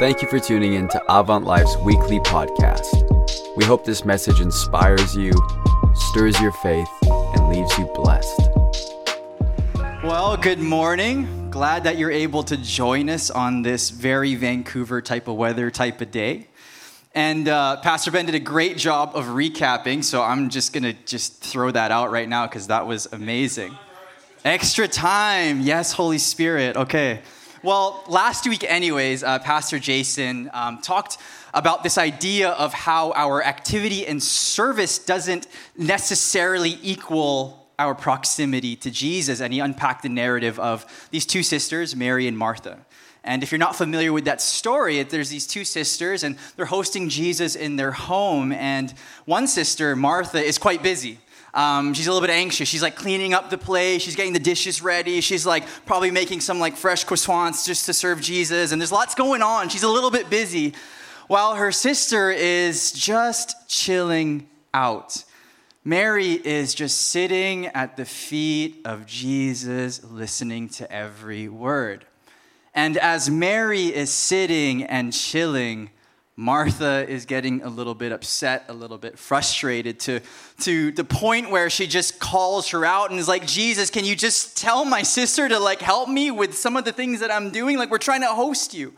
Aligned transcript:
Thank 0.00 0.22
you 0.22 0.28
for 0.28 0.40
tuning 0.40 0.72
in 0.72 0.88
to 0.88 1.02
Avant 1.14 1.44
Life's 1.44 1.76
weekly 1.76 2.20
podcast. 2.20 3.04
We 3.54 3.66
hope 3.66 3.84
this 3.84 4.02
message 4.02 4.40
inspires 4.40 5.14
you, 5.14 5.30
stirs 5.92 6.40
your 6.40 6.52
faith, 6.52 6.88
and 7.02 7.50
leaves 7.50 7.76
you 7.76 7.84
blessed. 7.94 8.48
Well, 10.02 10.38
good 10.38 10.58
morning. 10.58 11.50
Glad 11.50 11.84
that 11.84 11.98
you're 11.98 12.10
able 12.10 12.42
to 12.44 12.56
join 12.56 13.10
us 13.10 13.30
on 13.30 13.60
this 13.60 13.90
very 13.90 14.36
Vancouver 14.36 15.02
type 15.02 15.28
of 15.28 15.36
weather 15.36 15.70
type 15.70 16.00
of 16.00 16.10
day. 16.10 16.46
And 17.14 17.46
uh, 17.46 17.76
Pastor 17.82 18.10
Ben 18.10 18.24
did 18.24 18.34
a 18.34 18.40
great 18.40 18.78
job 18.78 19.14
of 19.14 19.26
recapping, 19.26 20.02
so 20.02 20.22
I'm 20.22 20.48
just 20.48 20.72
gonna 20.72 20.94
just 20.94 21.42
throw 21.42 21.70
that 21.72 21.90
out 21.90 22.10
right 22.10 22.26
now 22.26 22.46
because 22.46 22.68
that 22.68 22.86
was 22.86 23.06
amazing. 23.12 23.76
Extra 24.46 24.88
time, 24.88 25.60
yes, 25.60 25.92
Holy 25.92 26.16
Spirit. 26.16 26.78
Okay. 26.78 27.20
Well, 27.62 28.02
last 28.08 28.48
week, 28.48 28.64
anyways, 28.64 29.22
uh, 29.22 29.38
Pastor 29.40 29.78
Jason 29.78 30.48
um, 30.54 30.78
talked 30.80 31.18
about 31.52 31.82
this 31.82 31.98
idea 31.98 32.48
of 32.52 32.72
how 32.72 33.12
our 33.12 33.44
activity 33.44 34.06
and 34.06 34.22
service 34.22 34.98
doesn't 34.98 35.46
necessarily 35.76 36.78
equal 36.82 37.68
our 37.78 37.94
proximity 37.94 38.76
to 38.76 38.90
Jesus. 38.90 39.42
And 39.42 39.52
he 39.52 39.60
unpacked 39.60 40.04
the 40.04 40.08
narrative 40.08 40.58
of 40.58 40.86
these 41.10 41.26
two 41.26 41.42
sisters, 41.42 41.94
Mary 41.94 42.26
and 42.26 42.38
Martha. 42.38 42.78
And 43.24 43.42
if 43.42 43.52
you're 43.52 43.58
not 43.58 43.76
familiar 43.76 44.14
with 44.14 44.24
that 44.24 44.40
story, 44.40 45.02
there's 45.02 45.28
these 45.28 45.46
two 45.46 45.66
sisters, 45.66 46.22
and 46.22 46.38
they're 46.56 46.64
hosting 46.64 47.10
Jesus 47.10 47.56
in 47.56 47.76
their 47.76 47.92
home. 47.92 48.52
And 48.52 48.94
one 49.26 49.46
sister, 49.46 49.94
Martha, 49.94 50.42
is 50.42 50.56
quite 50.56 50.82
busy. 50.82 51.18
Um, 51.52 51.94
she's 51.94 52.06
a 52.06 52.12
little 52.12 52.26
bit 52.26 52.32
anxious. 52.32 52.68
She's 52.68 52.82
like 52.82 52.96
cleaning 52.96 53.34
up 53.34 53.50
the 53.50 53.58
place. 53.58 54.02
She's 54.02 54.16
getting 54.16 54.32
the 54.32 54.38
dishes 54.38 54.82
ready. 54.82 55.20
She's 55.20 55.44
like 55.44 55.64
probably 55.86 56.10
making 56.10 56.40
some 56.40 56.58
like 56.60 56.76
fresh 56.76 57.04
croissants 57.04 57.66
just 57.66 57.86
to 57.86 57.92
serve 57.92 58.20
Jesus. 58.20 58.72
And 58.72 58.80
there's 58.80 58.92
lots 58.92 59.14
going 59.14 59.42
on. 59.42 59.68
She's 59.68 59.82
a 59.82 59.88
little 59.88 60.10
bit 60.10 60.30
busy. 60.30 60.74
While 61.26 61.54
her 61.56 61.72
sister 61.72 62.30
is 62.30 62.92
just 62.92 63.68
chilling 63.68 64.48
out. 64.74 65.24
Mary 65.84 66.32
is 66.32 66.74
just 66.74 67.08
sitting 67.08 67.66
at 67.68 67.96
the 67.96 68.04
feet 68.04 68.80
of 68.84 69.06
Jesus, 69.06 70.04
listening 70.04 70.68
to 70.68 70.90
every 70.92 71.48
word. 71.48 72.04
And 72.74 72.96
as 72.98 73.30
Mary 73.30 73.86
is 73.86 74.10
sitting 74.10 74.84
and 74.84 75.12
chilling, 75.12 75.90
Martha 76.36 77.06
is 77.08 77.26
getting 77.26 77.62
a 77.62 77.68
little 77.68 77.94
bit 77.94 78.12
upset, 78.12 78.64
a 78.68 78.72
little 78.72 78.96
bit 78.96 79.18
frustrated 79.18 80.00
to, 80.00 80.20
to 80.60 80.90
the 80.92 81.04
point 81.04 81.50
where 81.50 81.68
she 81.68 81.86
just 81.86 82.18
calls 82.18 82.70
her 82.70 82.84
out 82.84 83.10
and 83.10 83.20
is 83.20 83.28
like, 83.28 83.46
Jesus, 83.46 83.90
can 83.90 84.04
you 84.04 84.16
just 84.16 84.56
tell 84.56 84.84
my 84.84 85.02
sister 85.02 85.48
to 85.48 85.58
like 85.58 85.80
help 85.80 86.08
me 86.08 86.30
with 86.30 86.56
some 86.56 86.76
of 86.76 86.84
the 86.84 86.92
things 86.92 87.20
that 87.20 87.30
I'm 87.30 87.50
doing? 87.50 87.76
Like, 87.76 87.90
we're 87.90 87.98
trying 87.98 88.22
to 88.22 88.28
host 88.28 88.72
you. 88.74 88.94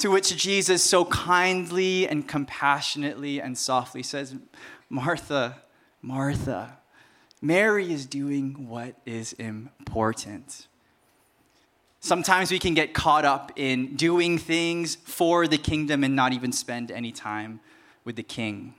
To 0.00 0.12
which 0.12 0.36
Jesus 0.36 0.84
so 0.84 1.04
kindly 1.06 2.06
and 2.06 2.26
compassionately 2.26 3.40
and 3.40 3.58
softly 3.58 4.04
says, 4.04 4.34
Martha, 4.88 5.56
Martha, 6.00 6.78
Mary 7.42 7.92
is 7.92 8.06
doing 8.06 8.68
what 8.68 8.94
is 9.04 9.32
important. 9.34 10.68
Sometimes 12.08 12.50
we 12.50 12.58
can 12.58 12.72
get 12.72 12.94
caught 12.94 13.26
up 13.26 13.52
in 13.54 13.94
doing 13.94 14.38
things 14.38 14.94
for 14.94 15.46
the 15.46 15.58
kingdom 15.58 16.02
and 16.02 16.16
not 16.16 16.32
even 16.32 16.52
spend 16.52 16.90
any 16.90 17.12
time 17.12 17.60
with 18.02 18.16
the 18.16 18.22
king. 18.22 18.72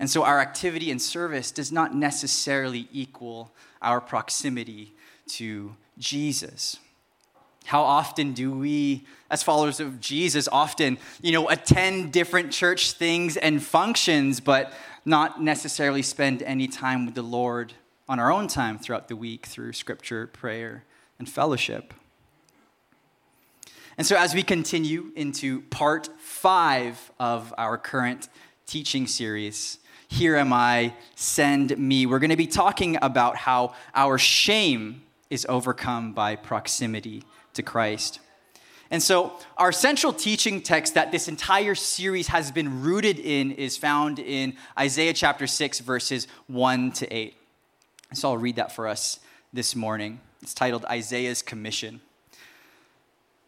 And 0.00 0.10
so 0.10 0.24
our 0.24 0.40
activity 0.40 0.90
and 0.90 1.00
service 1.00 1.52
does 1.52 1.70
not 1.70 1.94
necessarily 1.94 2.88
equal 2.90 3.52
our 3.80 4.00
proximity 4.00 4.96
to 5.28 5.76
Jesus. 5.96 6.80
How 7.66 7.84
often 7.84 8.32
do 8.32 8.50
we, 8.50 9.06
as 9.30 9.44
followers 9.44 9.78
of 9.78 10.00
Jesus, 10.00 10.48
often, 10.50 10.98
you 11.22 11.30
know, 11.30 11.48
attend 11.48 12.12
different 12.12 12.50
church 12.50 12.94
things 12.94 13.36
and 13.36 13.62
functions, 13.62 14.40
but 14.40 14.72
not 15.04 15.40
necessarily 15.40 16.02
spend 16.02 16.42
any 16.42 16.66
time 16.66 17.06
with 17.06 17.14
the 17.14 17.22
Lord 17.22 17.74
on 18.08 18.18
our 18.18 18.32
own 18.32 18.48
time 18.48 18.76
throughout 18.76 19.06
the 19.06 19.14
week 19.14 19.46
through 19.46 19.72
scripture, 19.72 20.26
prayer, 20.26 20.82
and 21.20 21.28
fellowship? 21.28 21.94
And 23.96 24.06
so, 24.06 24.16
as 24.16 24.34
we 24.34 24.42
continue 24.42 25.12
into 25.14 25.62
part 25.62 26.08
five 26.18 27.12
of 27.20 27.54
our 27.56 27.78
current 27.78 28.28
teaching 28.66 29.06
series, 29.06 29.78
Here 30.08 30.36
Am 30.36 30.52
I, 30.52 30.94
Send 31.14 31.78
Me, 31.78 32.04
we're 32.04 32.18
going 32.18 32.30
to 32.30 32.36
be 32.36 32.48
talking 32.48 32.98
about 33.02 33.36
how 33.36 33.74
our 33.94 34.18
shame 34.18 35.02
is 35.30 35.46
overcome 35.48 36.12
by 36.12 36.34
proximity 36.34 37.22
to 37.52 37.62
Christ. 37.62 38.18
And 38.90 39.00
so, 39.00 39.32
our 39.56 39.70
central 39.70 40.12
teaching 40.12 40.60
text 40.60 40.94
that 40.94 41.12
this 41.12 41.28
entire 41.28 41.76
series 41.76 42.28
has 42.28 42.50
been 42.50 42.82
rooted 42.82 43.20
in 43.20 43.52
is 43.52 43.76
found 43.76 44.18
in 44.18 44.56
Isaiah 44.76 45.14
chapter 45.14 45.46
6, 45.46 45.78
verses 45.80 46.26
1 46.48 46.90
to 46.92 47.14
8. 47.14 47.36
So, 48.12 48.30
I'll 48.30 48.38
read 48.38 48.56
that 48.56 48.72
for 48.72 48.88
us 48.88 49.20
this 49.52 49.76
morning. 49.76 50.20
It's 50.42 50.52
titled 50.52 50.84
Isaiah's 50.86 51.42
Commission. 51.42 52.00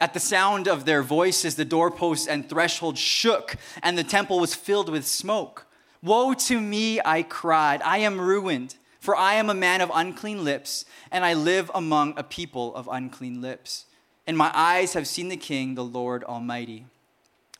At 0.00 0.14
the 0.14 0.20
sound 0.20 0.68
of 0.68 0.84
their 0.84 1.02
voices, 1.02 1.56
the 1.56 1.64
doorposts 1.64 2.28
and 2.28 2.48
threshold 2.48 2.98
shook, 2.98 3.56
and 3.82 3.98
the 3.98 4.04
temple 4.04 4.38
was 4.38 4.54
filled 4.54 4.88
with 4.88 5.06
smoke. 5.06 5.66
Woe 6.02 6.34
to 6.34 6.60
me, 6.60 7.00
I 7.04 7.24
cried. 7.24 7.82
I 7.82 7.98
am 7.98 8.20
ruined, 8.20 8.76
for 9.00 9.16
I 9.16 9.34
am 9.34 9.50
a 9.50 9.54
man 9.54 9.80
of 9.80 9.90
unclean 9.92 10.44
lips, 10.44 10.84
and 11.10 11.24
I 11.24 11.34
live 11.34 11.68
among 11.74 12.14
a 12.16 12.22
people 12.22 12.72
of 12.76 12.88
unclean 12.90 13.42
lips. 13.42 13.86
And 14.24 14.38
my 14.38 14.52
eyes 14.54 14.92
have 14.92 15.08
seen 15.08 15.28
the 15.28 15.36
King, 15.36 15.74
the 15.74 15.84
Lord 15.84 16.22
Almighty. 16.22 16.86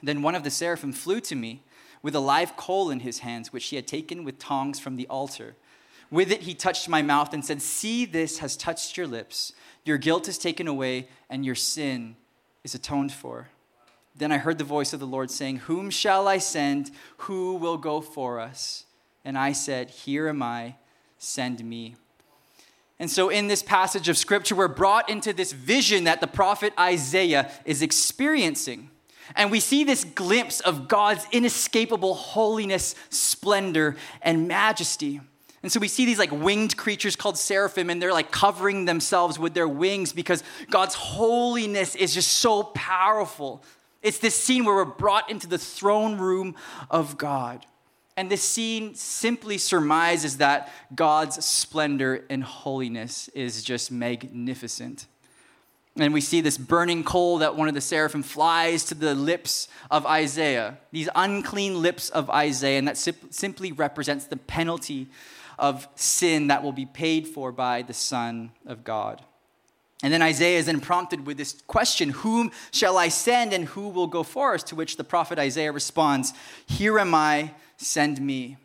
Then 0.00 0.22
one 0.22 0.36
of 0.36 0.44
the 0.44 0.50
seraphim 0.50 0.92
flew 0.92 1.20
to 1.22 1.34
me 1.34 1.62
with 2.02 2.14
a 2.14 2.20
live 2.20 2.56
coal 2.56 2.90
in 2.90 3.00
his 3.00 3.20
hands, 3.20 3.52
which 3.52 3.66
he 3.66 3.76
had 3.76 3.88
taken 3.88 4.22
with 4.22 4.38
tongs 4.38 4.78
from 4.78 4.94
the 4.94 5.08
altar. 5.08 5.56
With 6.08 6.30
it, 6.30 6.42
he 6.42 6.54
touched 6.54 6.88
my 6.88 7.02
mouth 7.02 7.34
and 7.34 7.44
said, 7.44 7.60
See, 7.60 8.04
this 8.04 8.38
has 8.38 8.56
touched 8.56 8.96
your 8.96 9.08
lips. 9.08 9.52
Your 9.84 9.98
guilt 9.98 10.28
is 10.28 10.38
taken 10.38 10.68
away, 10.68 11.08
and 11.28 11.44
your 11.44 11.56
sin 11.56 12.14
is 12.64 12.74
atoned 12.74 13.12
for. 13.12 13.48
Then 14.16 14.32
I 14.32 14.38
heard 14.38 14.58
the 14.58 14.64
voice 14.64 14.92
of 14.92 15.00
the 15.00 15.06
Lord 15.06 15.30
saying, 15.30 15.58
Whom 15.58 15.90
shall 15.90 16.26
I 16.26 16.38
send? 16.38 16.90
Who 17.18 17.54
will 17.54 17.78
go 17.78 18.00
for 18.00 18.40
us? 18.40 18.84
And 19.24 19.38
I 19.38 19.52
said, 19.52 19.90
Here 19.90 20.28
am 20.28 20.42
I, 20.42 20.76
send 21.18 21.64
me. 21.64 21.96
And 22.98 23.08
so, 23.08 23.28
in 23.28 23.46
this 23.46 23.62
passage 23.62 24.08
of 24.08 24.18
scripture, 24.18 24.56
we're 24.56 24.66
brought 24.66 25.08
into 25.08 25.32
this 25.32 25.52
vision 25.52 26.04
that 26.04 26.20
the 26.20 26.26
prophet 26.26 26.72
Isaiah 26.78 27.50
is 27.64 27.80
experiencing. 27.80 28.90
And 29.36 29.50
we 29.50 29.60
see 29.60 29.84
this 29.84 30.04
glimpse 30.04 30.60
of 30.60 30.88
God's 30.88 31.26
inescapable 31.30 32.14
holiness, 32.14 32.94
splendor, 33.10 33.96
and 34.22 34.48
majesty. 34.48 35.20
And 35.62 35.72
so 35.72 35.80
we 35.80 35.88
see 35.88 36.04
these 36.04 36.18
like 36.18 36.30
winged 36.30 36.76
creatures 36.76 37.16
called 37.16 37.36
seraphim, 37.36 37.90
and 37.90 38.00
they're 38.00 38.12
like 38.12 38.30
covering 38.30 38.84
themselves 38.84 39.38
with 39.38 39.54
their 39.54 39.68
wings 39.68 40.12
because 40.12 40.42
God's 40.70 40.94
holiness 40.94 41.94
is 41.96 42.14
just 42.14 42.32
so 42.32 42.62
powerful. 42.62 43.62
It's 44.02 44.18
this 44.18 44.36
scene 44.36 44.64
where 44.64 44.76
we're 44.76 44.84
brought 44.84 45.30
into 45.30 45.48
the 45.48 45.58
throne 45.58 46.18
room 46.18 46.54
of 46.90 47.18
God. 47.18 47.66
And 48.16 48.30
this 48.30 48.42
scene 48.42 48.94
simply 48.94 49.58
surmises 49.58 50.38
that 50.38 50.72
God's 50.94 51.44
splendor 51.44 52.24
and 52.28 52.42
holiness 52.42 53.28
is 53.28 53.62
just 53.62 53.92
magnificent. 53.92 55.06
And 55.96 56.14
we 56.14 56.20
see 56.20 56.40
this 56.40 56.58
burning 56.58 57.02
coal 57.02 57.38
that 57.38 57.56
one 57.56 57.66
of 57.68 57.74
the 57.74 57.80
seraphim 57.80 58.22
flies 58.22 58.84
to 58.84 58.94
the 58.94 59.14
lips 59.14 59.68
of 59.90 60.06
Isaiah, 60.06 60.78
these 60.92 61.08
unclean 61.14 61.82
lips 61.82 62.08
of 62.10 62.30
Isaiah, 62.30 62.78
and 62.78 62.86
that 62.86 62.96
simply 62.96 63.72
represents 63.72 64.26
the 64.26 64.36
penalty 64.36 65.08
of 65.58 65.88
sin 65.94 66.48
that 66.48 66.62
will 66.62 66.72
be 66.72 66.86
paid 66.86 67.26
for 67.26 67.52
by 67.52 67.82
the 67.82 67.94
Son 67.94 68.52
of 68.66 68.84
God. 68.84 69.22
And 70.02 70.12
then 70.12 70.22
Isaiah 70.22 70.58
is 70.58 70.66
then 70.66 70.80
prompted 70.80 71.26
with 71.26 71.36
this 71.36 71.60
question 71.66 72.10
Whom 72.10 72.52
shall 72.70 72.96
I 72.96 73.08
send 73.08 73.52
and 73.52 73.64
who 73.64 73.88
will 73.88 74.06
go 74.06 74.22
for 74.22 74.54
us? 74.54 74.62
To 74.64 74.76
which 74.76 74.96
the 74.96 75.04
prophet 75.04 75.38
Isaiah 75.38 75.72
responds, 75.72 76.32
Here 76.66 76.98
am 76.98 77.14
I, 77.14 77.52
send 77.76 78.20
me. 78.20 78.56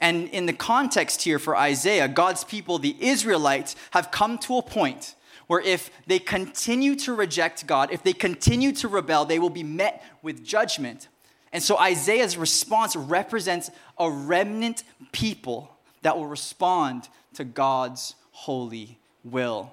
And 0.00 0.28
in 0.30 0.46
the 0.46 0.52
context 0.52 1.22
here 1.22 1.38
for 1.38 1.56
Isaiah, 1.56 2.08
God's 2.08 2.44
people, 2.44 2.78
the 2.78 2.96
Israelites, 2.98 3.76
have 3.92 4.10
come 4.10 4.36
to 4.38 4.58
a 4.58 4.62
point 4.62 5.14
where 5.46 5.60
if 5.60 5.90
they 6.06 6.18
continue 6.18 6.96
to 6.96 7.14
reject 7.14 7.66
God, 7.66 7.92
if 7.92 8.02
they 8.02 8.12
continue 8.12 8.72
to 8.72 8.88
rebel, 8.88 9.24
they 9.24 9.38
will 9.38 9.50
be 9.50 9.62
met 9.62 10.02
with 10.20 10.44
judgment. 10.44 11.08
And 11.52 11.62
so 11.62 11.78
Isaiah's 11.78 12.36
response 12.36 12.96
represents 12.96 13.70
a 13.98 14.10
remnant 14.10 14.82
people 15.12 15.71
that 16.02 16.16
will 16.16 16.26
respond 16.26 17.08
to 17.34 17.44
God's 17.44 18.14
holy 18.32 18.98
will. 19.24 19.72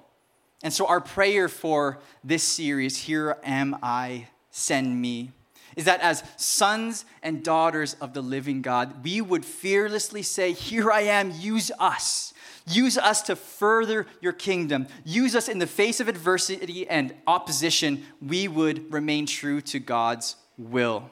And 0.62 0.72
so, 0.72 0.86
our 0.86 1.00
prayer 1.00 1.48
for 1.48 1.98
this 2.22 2.42
series, 2.42 2.96
Here 2.96 3.36
Am 3.44 3.76
I, 3.82 4.28
Send 4.50 5.00
Me, 5.00 5.32
is 5.76 5.84
that 5.84 6.00
as 6.00 6.22
sons 6.36 7.04
and 7.22 7.42
daughters 7.42 7.94
of 8.00 8.12
the 8.12 8.20
living 8.20 8.60
God, 8.60 9.02
we 9.02 9.20
would 9.20 9.44
fearlessly 9.44 10.22
say, 10.22 10.52
Here 10.52 10.90
I 10.90 11.02
am, 11.02 11.30
use 11.30 11.70
us. 11.78 12.34
Use 12.66 12.98
us 12.98 13.22
to 13.22 13.36
further 13.36 14.06
your 14.20 14.32
kingdom. 14.32 14.86
Use 15.04 15.34
us 15.34 15.48
in 15.48 15.58
the 15.58 15.66
face 15.66 15.98
of 15.98 16.08
adversity 16.08 16.88
and 16.88 17.14
opposition. 17.26 18.04
We 18.20 18.46
would 18.46 18.92
remain 18.92 19.26
true 19.26 19.60
to 19.62 19.78
God's 19.78 20.36
will. 20.58 21.10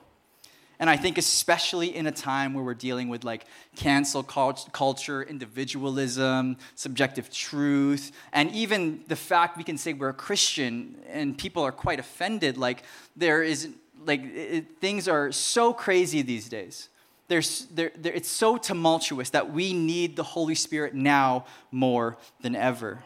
And 0.80 0.88
I 0.88 0.96
think, 0.96 1.18
especially 1.18 1.96
in 1.96 2.06
a 2.06 2.12
time 2.12 2.54
where 2.54 2.62
we're 2.62 2.74
dealing 2.74 3.08
with 3.08 3.24
like 3.24 3.46
cancel 3.74 4.22
culture, 4.22 5.22
individualism, 5.22 6.56
subjective 6.76 7.32
truth, 7.32 8.12
and 8.32 8.50
even 8.52 9.02
the 9.08 9.16
fact 9.16 9.56
we 9.56 9.64
can 9.64 9.76
say 9.76 9.92
we're 9.92 10.10
a 10.10 10.14
Christian 10.14 10.94
and 11.08 11.36
people 11.36 11.64
are 11.64 11.72
quite 11.72 11.98
offended, 11.98 12.56
like 12.56 12.84
there 13.16 13.42
is, 13.42 13.68
like 14.06 14.22
it, 14.22 14.78
things 14.80 15.08
are 15.08 15.32
so 15.32 15.72
crazy 15.72 16.22
these 16.22 16.48
days. 16.48 16.88
There's, 17.26 17.66
there, 17.66 17.90
there, 17.96 18.12
it's 18.12 18.30
so 18.30 18.56
tumultuous 18.56 19.30
that 19.30 19.52
we 19.52 19.72
need 19.72 20.14
the 20.14 20.22
Holy 20.22 20.54
Spirit 20.54 20.94
now 20.94 21.44
more 21.72 22.16
than 22.40 22.54
ever. 22.54 23.02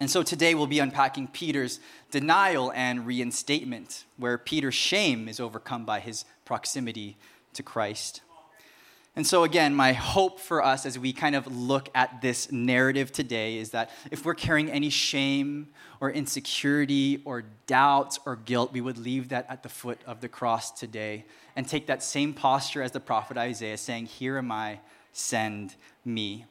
And 0.00 0.10
so 0.10 0.22
today 0.22 0.54
we'll 0.54 0.66
be 0.66 0.78
unpacking 0.80 1.28
Peter's 1.28 1.80
denial 2.10 2.72
and 2.74 3.06
reinstatement, 3.06 4.04
where 4.16 4.38
Peter's 4.38 4.74
shame 4.74 5.28
is 5.28 5.38
overcome 5.38 5.84
by 5.84 6.00
his 6.00 6.24
proximity 6.44 7.16
to 7.54 7.62
Christ. 7.62 8.20
And 9.16 9.24
so, 9.24 9.44
again, 9.44 9.76
my 9.76 9.92
hope 9.92 10.40
for 10.40 10.62
us 10.64 10.84
as 10.84 10.98
we 10.98 11.12
kind 11.12 11.36
of 11.36 11.46
look 11.46 11.88
at 11.94 12.20
this 12.20 12.50
narrative 12.50 13.12
today 13.12 13.58
is 13.58 13.70
that 13.70 13.90
if 14.10 14.24
we're 14.24 14.34
carrying 14.34 14.68
any 14.68 14.90
shame 14.90 15.68
or 16.00 16.10
insecurity 16.10 17.22
or 17.24 17.44
doubt 17.68 18.18
or 18.26 18.34
guilt, 18.34 18.72
we 18.72 18.80
would 18.80 18.98
leave 18.98 19.28
that 19.28 19.46
at 19.48 19.62
the 19.62 19.68
foot 19.68 20.00
of 20.04 20.20
the 20.20 20.28
cross 20.28 20.72
today 20.72 21.26
and 21.54 21.68
take 21.68 21.86
that 21.86 22.02
same 22.02 22.34
posture 22.34 22.82
as 22.82 22.90
the 22.90 22.98
prophet 22.98 23.36
Isaiah, 23.36 23.76
saying, 23.76 24.06
Here 24.06 24.36
am 24.36 24.50
I, 24.50 24.80
send 25.12 25.76
me. 26.04 26.46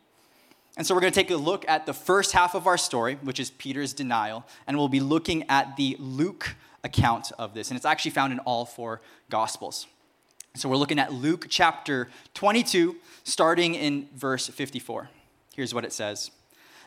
And 0.76 0.88
so 0.88 0.96
we're 0.96 1.02
going 1.02 1.14
to 1.14 1.20
take 1.20 1.30
a 1.30 1.36
look 1.36 1.68
at 1.68 1.86
the 1.86 1.94
first 1.94 2.32
half 2.32 2.56
of 2.56 2.66
our 2.66 2.78
story, 2.78 3.16
which 3.22 3.40
is 3.40 3.52
Peter's 3.52 3.94
denial, 3.94 4.46
and 4.66 4.78
we'll 4.78 4.88
be 4.88 5.00
looking 5.00 5.48
at 5.48 5.76
the 5.76 5.96
Luke 6.00 6.56
account 6.84 7.32
of 7.38 7.54
this. 7.54 7.70
And 7.70 7.78
it's 7.78 7.86
actually 7.86 8.12
found 8.12 8.34
in 8.34 8.40
all 8.40 8.66
four 8.66 9.02
Gospels. 9.30 9.88
So 10.56 10.70
we're 10.70 10.78
looking 10.78 11.00
at 11.00 11.12
Luke 11.12 11.48
chapter 11.50 12.10
22, 12.34 12.96
starting 13.24 13.76
in 13.76 14.08
verse 14.16 14.48
54. 14.48 15.10
Here's 15.56 15.74
what 15.74 15.86
it 15.86 15.94
says 15.94 16.32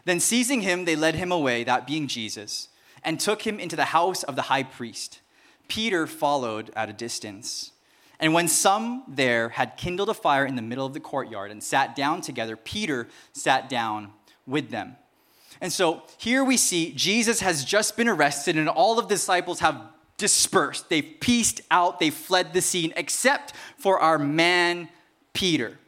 Then 0.04 0.20
seizing 0.20 0.60
him, 0.62 0.84
they 0.84 0.96
led 0.96 1.14
him 1.14 1.32
away, 1.32 1.64
that 1.64 1.86
being 1.86 2.06
Jesus, 2.06 2.68
and 3.04 3.18
took 3.18 3.42
him 3.42 3.58
into 3.58 3.76
the 3.76 3.86
house 3.86 4.22
of 4.22 4.36
the 4.36 4.42
high 4.42 4.62
priest. 4.62 5.20
Peter 5.68 6.06
followed 6.06 6.70
at 6.76 6.88
a 6.88 6.92
distance. 6.92 7.72
And 8.18 8.32
when 8.32 8.48
some 8.48 9.04
there 9.08 9.50
had 9.50 9.76
kindled 9.76 10.08
a 10.08 10.14
fire 10.14 10.46
in 10.46 10.56
the 10.56 10.62
middle 10.62 10.86
of 10.86 10.94
the 10.94 11.00
courtyard 11.00 11.50
and 11.50 11.62
sat 11.62 11.94
down 11.94 12.20
together, 12.20 12.56
Peter 12.56 13.08
sat 13.32 13.68
down 13.68 14.12
with 14.46 14.70
them. 14.70 14.96
And 15.60 15.72
so 15.72 16.02
here 16.18 16.44
we 16.44 16.56
see 16.56 16.92
Jesus 16.92 17.40
has 17.40 17.64
just 17.64 17.96
been 17.96 18.08
arrested, 18.08 18.56
and 18.56 18.68
all 18.68 18.98
of 18.98 19.08
the 19.08 19.14
disciples 19.14 19.60
have 19.60 19.80
dispersed. 20.16 20.88
They've 20.88 21.16
pieced 21.20 21.60
out, 21.70 21.98
they've 21.98 22.14
fled 22.14 22.52
the 22.52 22.62
scene, 22.62 22.92
except 22.96 23.52
for 23.78 23.98
our 23.98 24.18
man, 24.18 24.88
Peter. 25.32 25.78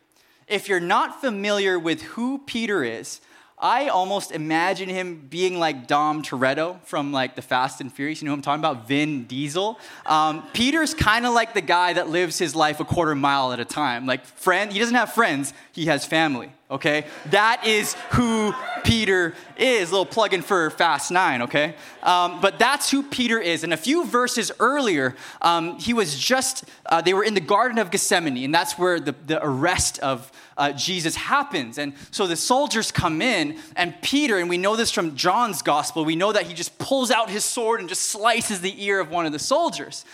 If 0.47 0.69
you're 0.69 0.81
not 0.81 1.21
familiar 1.21 1.79
with 1.79 2.03
who 2.03 2.39
Peter 2.39 2.83
is, 2.83 3.21
I 3.61 3.89
almost 3.89 4.31
imagine 4.31 4.89
him 4.89 5.27
being 5.29 5.59
like 5.59 5.87
Dom 5.87 6.23
Toretto 6.23 6.81
from 6.85 7.13
like 7.13 7.35
the 7.35 7.43
Fast 7.43 7.81
and 7.81 7.93
Furious. 7.93 8.23
You 8.23 8.27
know 8.27 8.33
who 8.33 8.37
I'm 8.37 8.43
talking 8.43 8.61
about? 8.61 8.87
Vin 8.87 9.25
Diesel. 9.25 9.79
Um, 10.07 10.45
Peter's 10.53 10.95
kind 10.95 11.27
of 11.27 11.35
like 11.35 11.55
the 11.55 11.61
guy 11.61 11.93
that 11.93 12.09
lives 12.09 12.39
his 12.39 12.55
life 12.55 12.79
a 12.79 12.85
quarter 12.85 13.15
mile 13.15 13.53
at 13.53 13.59
a 13.59 13.65
time. 13.65 14.07
Like 14.07 14.25
friend, 14.25 14.73
he 14.73 14.79
doesn't 14.79 14.95
have 14.95 15.13
friends. 15.13 15.53
He 15.73 15.87
has 15.87 16.05
family. 16.05 16.53
Okay, 16.71 17.07
that 17.31 17.67
is 17.67 17.95
who 18.11 18.53
Peter 18.85 19.35
is. 19.57 19.89
A 19.89 19.93
little 19.93 20.05
plug 20.05 20.35
in 20.35 20.43
for 20.43 20.69
Fast 20.69 21.11
Nine. 21.11 21.41
Okay, 21.43 21.75
um, 22.03 22.43
but 22.43 22.59
that's 22.59 22.91
who 22.91 23.03
Peter 23.03 23.41
is. 23.41 23.65
And 23.65 23.73
a 23.73 23.77
few 23.79 24.05
verses 24.05 24.53
earlier, 24.61 25.17
um, 25.41 25.79
he 25.79 25.95
was 25.95 26.19
just. 26.19 26.65
Uh, 26.85 27.01
they 27.01 27.15
were 27.15 27.25
in 27.25 27.33
the 27.33 27.41
Garden 27.41 27.79
of 27.79 27.91
Gethsemane, 27.91 28.45
and 28.45 28.55
that's 28.55 28.79
where 28.79 29.01
the, 29.01 29.15
the 29.27 29.43
arrest 29.43 29.99
of 30.01 30.31
uh, 30.59 30.73
Jesus 30.73 31.17
happens. 31.17 31.79
And 31.79 31.95
so 32.11 32.27
the 32.27 32.37
soldiers 32.37 32.93
come 32.93 33.23
in, 33.23 33.59
and 33.75 33.95
Peter, 34.03 34.37
and 34.37 34.51
we 34.51 34.59
know 34.59 34.77
this 34.77 34.91
from 34.91 35.17
John's 35.17 35.63
gospel, 35.63 36.05
we 36.05 36.17
know 36.17 36.33
that 36.33 36.43
he 36.43 36.53
just 36.53 36.77
pulls 36.79 37.11
out 37.11 37.31
his 37.31 37.47
sword 37.47 37.81
and 37.81 37.89
just 37.89 38.03
slices 38.11 38.61
the 38.61 38.85
ear 38.85 39.01
of 39.01 39.11
one 39.11 39.25
of 39.25 39.33
the 39.33 39.39
soldiers. 39.39 40.05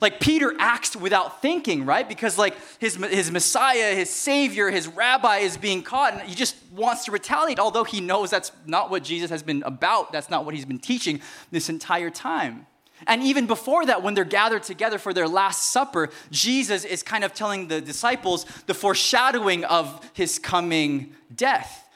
Like 0.00 0.20
Peter 0.20 0.54
acts 0.58 0.94
without 0.96 1.42
thinking, 1.42 1.84
right? 1.84 2.08
Because 2.08 2.38
like 2.38 2.56
his, 2.78 2.96
his 2.96 3.30
Messiah, 3.30 3.94
his 3.94 4.10
Savior, 4.10 4.70
his 4.70 4.88
rabbi 4.88 5.38
is 5.38 5.56
being 5.56 5.82
caught, 5.82 6.14
and 6.14 6.22
he 6.22 6.34
just 6.34 6.56
wants 6.72 7.04
to 7.06 7.12
retaliate, 7.12 7.58
although 7.58 7.84
he 7.84 8.00
knows 8.00 8.30
that's 8.30 8.52
not 8.66 8.90
what 8.90 9.02
Jesus 9.02 9.30
has 9.30 9.42
been 9.42 9.62
about. 9.64 10.12
That's 10.12 10.30
not 10.30 10.44
what 10.44 10.54
he's 10.54 10.64
been 10.64 10.78
teaching 10.78 11.20
this 11.50 11.68
entire 11.68 12.10
time. 12.10 12.66
And 13.06 13.22
even 13.22 13.46
before 13.46 13.86
that, 13.86 14.02
when 14.02 14.14
they're 14.14 14.24
gathered 14.24 14.62
together 14.62 14.98
for 14.98 15.14
their 15.14 15.28
Last 15.28 15.70
Supper, 15.70 16.10
Jesus 16.30 16.84
is 16.84 17.02
kind 17.02 17.24
of 17.24 17.32
telling 17.32 17.68
the 17.68 17.80
disciples 17.80 18.44
the 18.66 18.74
foreshadowing 18.74 19.64
of 19.64 20.10
his 20.12 20.38
coming 20.38 21.14
death. 21.34 21.88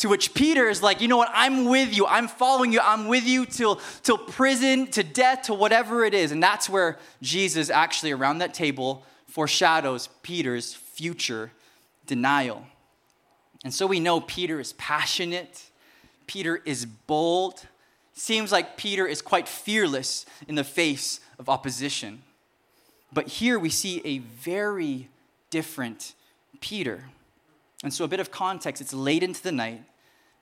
To 0.00 0.08
which 0.08 0.32
Peter 0.32 0.70
is 0.70 0.82
like, 0.82 1.02
you 1.02 1.08
know 1.08 1.18
what, 1.18 1.30
I'm 1.30 1.66
with 1.66 1.94
you, 1.94 2.06
I'm 2.06 2.26
following 2.26 2.72
you, 2.72 2.80
I'm 2.82 3.06
with 3.06 3.24
you 3.26 3.44
till, 3.44 3.76
till 4.02 4.16
prison, 4.16 4.86
to 4.92 5.02
death, 5.02 5.42
to 5.42 5.54
whatever 5.54 6.06
it 6.06 6.14
is. 6.14 6.32
And 6.32 6.42
that's 6.42 6.70
where 6.70 6.98
Jesus 7.20 7.68
actually, 7.68 8.12
around 8.12 8.38
that 8.38 8.54
table, 8.54 9.04
foreshadows 9.26 10.08
Peter's 10.22 10.72
future 10.72 11.52
denial. 12.06 12.64
And 13.62 13.74
so 13.74 13.86
we 13.86 14.00
know 14.00 14.22
Peter 14.22 14.58
is 14.58 14.72
passionate, 14.72 15.64
Peter 16.26 16.62
is 16.64 16.86
bold, 16.86 17.66
seems 18.14 18.50
like 18.50 18.78
Peter 18.78 19.06
is 19.06 19.20
quite 19.20 19.46
fearless 19.46 20.24
in 20.48 20.54
the 20.54 20.64
face 20.64 21.20
of 21.38 21.50
opposition. 21.50 22.22
But 23.12 23.28
here 23.28 23.58
we 23.58 23.68
see 23.68 24.00
a 24.06 24.18
very 24.18 25.10
different 25.50 26.14
Peter. 26.60 27.04
And 27.82 27.92
so, 27.92 28.04
a 28.04 28.08
bit 28.08 28.20
of 28.20 28.30
context 28.30 28.80
it's 28.80 28.92
late 28.92 29.22
into 29.22 29.42
the 29.42 29.52
night. 29.52 29.82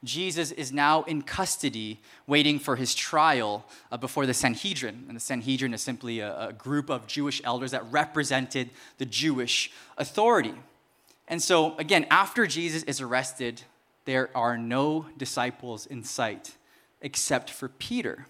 Jesus 0.05 0.53
is 0.53 0.73
now 0.73 1.03
in 1.05 1.23
custody, 1.23 2.01
waiting 2.27 2.59
for 2.59 2.77
his 2.77 2.95
trial 2.95 3.67
uh, 3.91 3.97
before 3.97 4.27
the 4.27 4.35
Sanhedrin. 4.35 5.05
And 5.09 5.17
the 5.17 5.21
Sanhedrin 5.21 5.75
is 5.75 5.83
simply 5.83 6.21
a, 6.21 6.49
a 6.49 6.53
group 6.53 6.89
of 6.89 7.07
Jewish 7.07 7.41
elders 7.45 7.73
that 7.73 7.85
represented 7.91 8.71
the 8.99 9.07
Jewish 9.07 9.73
authority. 9.97 10.55
And 11.27 11.43
so, 11.43 11.77
again, 11.79 12.07
after 12.11 12.47
Jesus 12.47 12.85
is 12.85 13.01
arrested, 13.01 13.63
there 14.05 14.31
are 14.35 14.57
no 14.57 15.07
disciples 15.17 15.85
in 15.85 16.05
sight 16.05 16.57
except 17.01 17.51
for 17.51 17.69
Peter. 17.69 18.27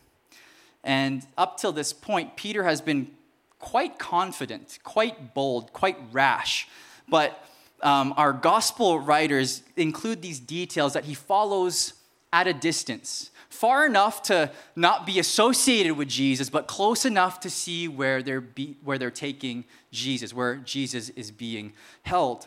And 0.83 1.27
up 1.37 1.59
till 1.59 1.73
this 1.73 1.93
point, 1.93 2.37
Peter 2.37 2.65
has 2.65 2.81
been 2.81 3.11
quite 3.59 3.99
confident, 3.99 4.79
quite 4.85 5.35
bold, 5.35 5.73
quite 5.73 5.99
rash. 6.13 6.67
But 7.09 7.45
um, 7.83 8.15
our 8.17 8.33
gospel 8.33 8.99
writers 8.99 9.63
include 9.77 10.23
these 10.23 10.41
details 10.41 10.93
that 10.95 11.05
he 11.05 11.15
follows 11.15 11.95
at 12.33 12.47
a 12.47 12.53
distance, 12.53 13.31
far 13.49 13.87
enough 13.87 14.23
to 14.23 14.51
not 14.77 15.07
be 15.07 15.19
associated 15.19 15.97
with 15.97 16.09
Jesus, 16.09 16.51
but 16.51 16.67
close 16.67 17.05
enough 17.05 17.41
to 17.41 17.51
see 17.51 17.89
where 17.89 18.23
they're, 18.23 18.41
be, 18.41 18.77
where 18.85 18.99
they're 18.99 19.11
taking 19.11 19.65
Jesus, 19.91 20.35
where 20.35 20.57
Jesus 20.57 21.09
is 21.11 21.31
being 21.31 21.73
held. 22.03 22.47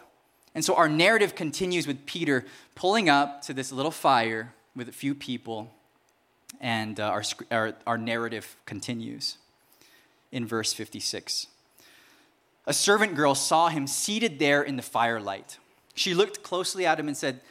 And 0.53 0.63
so 0.63 0.75
our 0.75 0.89
narrative 0.89 1.33
continues 1.33 1.87
with 1.87 2.05
Peter 2.05 2.45
pulling 2.75 3.09
up 3.09 3.41
to 3.43 3.53
this 3.53 3.71
little 3.71 3.91
fire 3.91 4.53
with 4.75 4.87
a 4.87 4.93
few 4.93 5.15
people 5.15 5.71
and 6.59 6.99
uh, 6.99 7.07
our, 7.07 7.23
our, 7.49 7.73
our 7.87 7.97
narrative 7.97 8.55
continues 8.65 9.37
in 10.31 10.45
verse 10.45 10.73
56. 10.73 11.47
A 12.65 12.73
servant 12.73 13.15
girl 13.15 13.35
saw 13.35 13.69
him 13.69 13.87
seated 13.87 14.39
there 14.39 14.61
in 14.61 14.75
the 14.75 14.83
firelight. 14.83 15.57
She 15.95 16.13
looked 16.13 16.43
closely 16.43 16.85
at 16.85 16.99
him 16.99 17.07
and 17.07 17.17
said, 17.17 17.41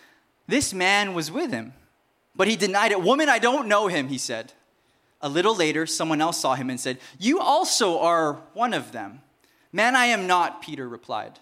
This 0.47 0.73
man 0.73 1.15
was 1.15 1.31
with 1.31 1.51
him. 1.51 1.73
But 2.37 2.49
he 2.49 2.57
denied 2.57 2.93
it. 2.93 3.03
Woman, 3.03 3.29
I 3.29 3.39
don't 3.39 3.69
know 3.69 3.89
him, 3.89 4.09
he 4.09 4.19
said. 4.19 4.53
A 5.21 5.29
little 5.29 5.55
later, 5.55 5.85
someone 5.85 6.21
else 6.21 6.41
saw 6.41 6.55
him 6.55 6.71
and 6.71 6.81
said, 6.81 6.99
You 7.19 7.41
also 7.41 7.99
are 7.99 8.35
one 8.55 8.73
of 8.73 8.93
them. 8.93 9.21
Man, 9.73 9.95
I 9.95 10.07
am 10.07 10.27
not, 10.27 10.63
Peter 10.63 10.89
replied. 10.89 11.39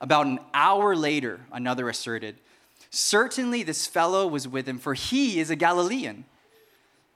About 0.00 0.26
an 0.26 0.40
hour 0.52 0.94
later, 0.94 1.40
another 1.52 1.88
asserted, 1.88 2.36
Certainly 2.90 3.62
this 3.62 3.86
fellow 3.86 4.26
was 4.26 4.46
with 4.46 4.68
him, 4.68 4.78
for 4.78 4.94
he 4.94 5.40
is 5.40 5.50
a 5.50 5.56
Galilean. 5.56 6.24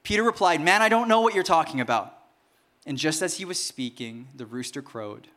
Peter 0.03 0.23
replied, 0.23 0.61
Man, 0.61 0.81
I 0.81 0.89
don't 0.89 1.07
know 1.07 1.21
what 1.21 1.33
you're 1.33 1.43
talking 1.43 1.79
about. 1.79 2.17
And 2.85 2.97
just 2.97 3.21
as 3.21 3.37
he 3.37 3.45
was 3.45 3.61
speaking, 3.61 4.27
the 4.35 4.45
rooster 4.45 4.81
crowed. 4.81 5.27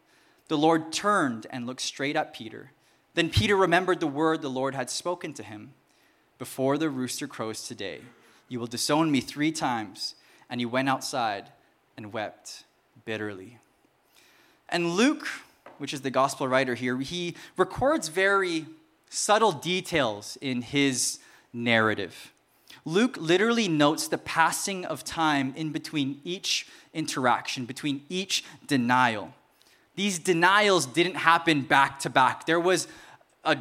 The 0.48 0.58
Lord 0.58 0.92
turned 0.92 1.46
and 1.50 1.66
looked 1.66 1.80
straight 1.80 2.16
at 2.16 2.34
Peter. 2.34 2.72
Then 3.14 3.30
Peter 3.30 3.56
remembered 3.56 4.00
the 4.00 4.06
word 4.06 4.42
the 4.42 4.48
Lord 4.48 4.74
had 4.74 4.90
spoken 4.90 5.32
to 5.34 5.42
him 5.42 5.72
Before 6.38 6.76
the 6.76 6.90
rooster 6.90 7.26
crows 7.26 7.66
today, 7.66 8.00
you 8.48 8.60
will 8.60 8.66
disown 8.66 9.10
me 9.10 9.20
three 9.20 9.52
times. 9.52 10.14
And 10.50 10.60
he 10.60 10.66
went 10.66 10.88
outside 10.88 11.50
and 11.96 12.12
wept 12.12 12.64
bitterly. 13.04 13.58
And 14.68 14.90
Luke, 14.90 15.26
which 15.78 15.94
is 15.94 16.02
the 16.02 16.10
gospel 16.10 16.48
writer 16.48 16.74
here, 16.74 16.98
he 16.98 17.34
records 17.56 18.08
very 18.08 18.66
subtle 19.08 19.52
details 19.52 20.36
in 20.40 20.62
his 20.62 21.18
narrative. 21.52 22.32
Luke 22.84 23.16
literally 23.18 23.68
notes 23.68 24.08
the 24.08 24.18
passing 24.18 24.84
of 24.84 25.04
time 25.04 25.54
in 25.56 25.70
between 25.70 26.20
each 26.24 26.66
interaction, 26.92 27.64
between 27.64 28.02
each 28.08 28.44
denial. 28.66 29.32
These 29.96 30.18
denials 30.18 30.86
didn't 30.86 31.14
happen 31.14 31.62
back 31.62 32.00
to 32.00 32.10
back. 32.10 32.46
There 32.46 32.60
was 32.60 32.88
a 33.44 33.58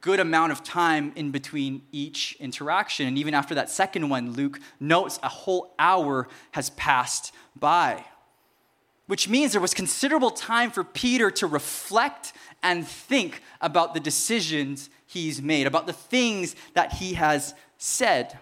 good 0.00 0.20
amount 0.20 0.52
of 0.52 0.62
time 0.62 1.12
in 1.14 1.30
between 1.30 1.82
each 1.92 2.36
interaction. 2.40 3.06
And 3.06 3.18
even 3.18 3.34
after 3.34 3.54
that 3.56 3.68
second 3.68 4.08
one, 4.08 4.32
Luke 4.32 4.60
notes 4.80 5.18
a 5.22 5.28
whole 5.28 5.74
hour 5.78 6.28
has 6.52 6.70
passed 6.70 7.32
by, 7.54 8.04
which 9.06 9.28
means 9.28 9.52
there 9.52 9.60
was 9.60 9.74
considerable 9.74 10.30
time 10.30 10.70
for 10.70 10.84
Peter 10.84 11.30
to 11.32 11.46
reflect 11.46 12.32
and 12.62 12.86
think 12.86 13.42
about 13.60 13.92
the 13.92 14.00
decisions 14.00 14.88
he's 15.06 15.42
made, 15.42 15.66
about 15.66 15.86
the 15.86 15.92
things 15.92 16.56
that 16.72 16.94
he 16.94 17.14
has 17.14 17.54
said. 17.76 18.38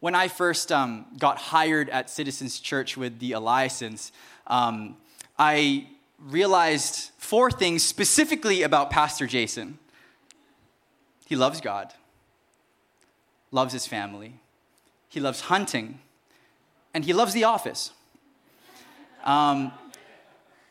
When 0.00 0.14
I 0.14 0.28
first 0.28 0.72
um, 0.72 1.06
got 1.18 1.38
hired 1.38 1.88
at 1.90 2.10
Citizens 2.10 2.58
Church 2.58 2.96
with 2.96 3.18
the 3.20 3.32
Eliasons, 3.32 4.10
um, 4.46 4.96
I 5.38 5.88
realized 6.18 7.10
four 7.18 7.50
things 7.50 7.82
specifically 7.82 8.62
about 8.62 8.90
Pastor 8.90 9.26
Jason. 9.26 9.78
He 11.26 11.36
loves 11.36 11.60
God, 11.60 11.92
loves 13.50 13.72
his 13.72 13.86
family, 13.86 14.34
he 15.08 15.20
loves 15.20 15.42
hunting, 15.42 16.00
and 16.94 17.04
he 17.04 17.12
loves 17.12 17.34
The 17.34 17.44
Office. 17.44 17.92
Um, 19.24 19.72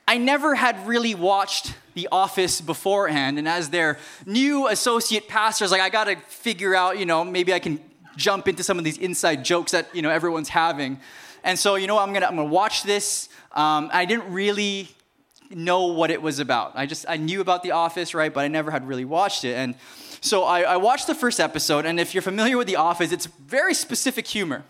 I 0.08 0.18
never 0.18 0.56
had 0.56 0.88
really 0.88 1.14
watched 1.14 1.76
The 1.94 2.08
Office 2.12 2.60
beforehand, 2.62 3.38
and 3.38 3.48
as 3.48 3.70
their 3.70 4.00
new 4.26 4.68
associate 4.68 5.28
pastors, 5.28 5.72
like, 5.72 5.82
I 5.82 5.90
gotta 5.90 6.18
figure 6.28 6.74
out, 6.74 6.98
you 6.98 7.06
know, 7.06 7.24
maybe 7.24 7.54
I 7.54 7.60
can 7.60 7.80
jump 8.18 8.48
into 8.48 8.64
some 8.64 8.78
of 8.78 8.84
these 8.84 8.98
inside 8.98 9.46
jokes 9.46 9.72
that 9.72 9.96
you 9.96 10.02
know 10.02 10.10
everyone's 10.10 10.50
having. 10.50 11.00
And 11.44 11.58
so, 11.58 11.76
you 11.76 11.88
know, 11.88 11.98
I'm 12.00 12.12
gonna 12.12 12.26
I'm 12.26 12.36
gonna 12.36 12.50
watch 12.50 12.84
this. 12.84 13.30
Um, 13.54 13.90
I 13.94 14.06
didn't 14.06 14.32
really 14.34 14.90
know 15.52 15.88
what 15.88 16.12
it 16.12 16.22
was 16.22 16.40
about. 16.40 16.74
I 16.76 16.86
just 16.86 17.06
I 17.08 17.18
knew 17.18 17.42
about 17.42 17.64
The 17.64 17.72
Office, 17.72 18.14
right? 18.14 18.34
But 18.34 18.42
I 18.42 18.48
never 18.48 18.72
had 18.72 18.88
really 18.88 19.06
watched 19.06 19.44
it. 19.44 19.54
And 19.56 19.76
so 20.22 20.44
I, 20.44 20.62
I 20.62 20.78
watched 20.78 21.08
the 21.08 21.16
first 21.16 21.40
episode, 21.40 21.86
and 21.86 22.00
if 22.00 22.14
you're 22.14 22.22
familiar 22.22 22.58
with 22.58 22.68
The 22.68 22.76
Office, 22.76 23.12
it's 23.12 23.26
very 23.26 23.74
specific 23.74 24.28
humor. 24.28 24.64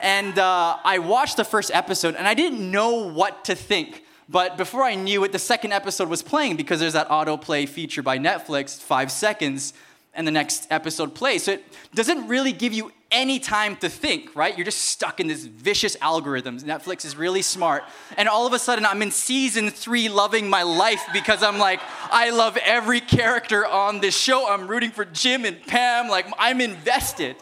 And 0.00 0.38
uh, 0.38 0.76
I 0.84 0.98
watched 0.98 1.36
the 1.36 1.44
first 1.44 1.70
episode, 1.72 2.14
and 2.14 2.28
I 2.28 2.34
didn't 2.34 2.70
know 2.70 3.08
what 3.08 3.44
to 3.46 3.54
think. 3.54 4.04
But 4.28 4.56
before 4.56 4.82
I 4.82 4.94
knew 4.94 5.22
it, 5.24 5.32
the 5.32 5.38
second 5.38 5.72
episode 5.72 6.08
was 6.08 6.22
playing 6.22 6.56
because 6.56 6.80
there's 6.80 6.94
that 6.94 7.08
autoplay 7.08 7.68
feature 7.68 8.02
by 8.02 8.18
Netflix, 8.18 8.80
five 8.80 9.12
seconds, 9.12 9.72
and 10.16 10.26
the 10.26 10.32
next 10.32 10.66
episode 10.70 11.14
plays. 11.14 11.44
So 11.44 11.52
it 11.52 11.64
doesn't 11.94 12.26
really 12.26 12.52
give 12.52 12.72
you 12.72 12.90
any 13.12 13.38
time 13.38 13.76
to 13.76 13.88
think, 13.88 14.34
right? 14.34 14.56
You're 14.56 14.64
just 14.64 14.80
stuck 14.80 15.20
in 15.20 15.28
this 15.28 15.44
vicious 15.44 15.96
algorithm. 16.00 16.58
Netflix 16.58 17.04
is 17.04 17.16
really 17.16 17.42
smart. 17.42 17.84
And 18.16 18.28
all 18.28 18.46
of 18.46 18.52
a 18.52 18.58
sudden, 18.58 18.84
I'm 18.84 19.00
in 19.02 19.12
season 19.12 19.70
three 19.70 20.08
loving 20.08 20.50
my 20.50 20.64
life 20.64 21.02
because 21.12 21.42
I'm 21.42 21.58
like, 21.58 21.80
I 22.10 22.30
love 22.30 22.56
every 22.56 23.00
character 23.00 23.64
on 23.64 24.00
this 24.00 24.16
show. 24.16 24.48
I'm 24.48 24.66
rooting 24.66 24.90
for 24.90 25.04
Jim 25.04 25.44
and 25.44 25.62
Pam. 25.66 26.08
Like, 26.08 26.26
I'm 26.38 26.60
invested. 26.60 27.36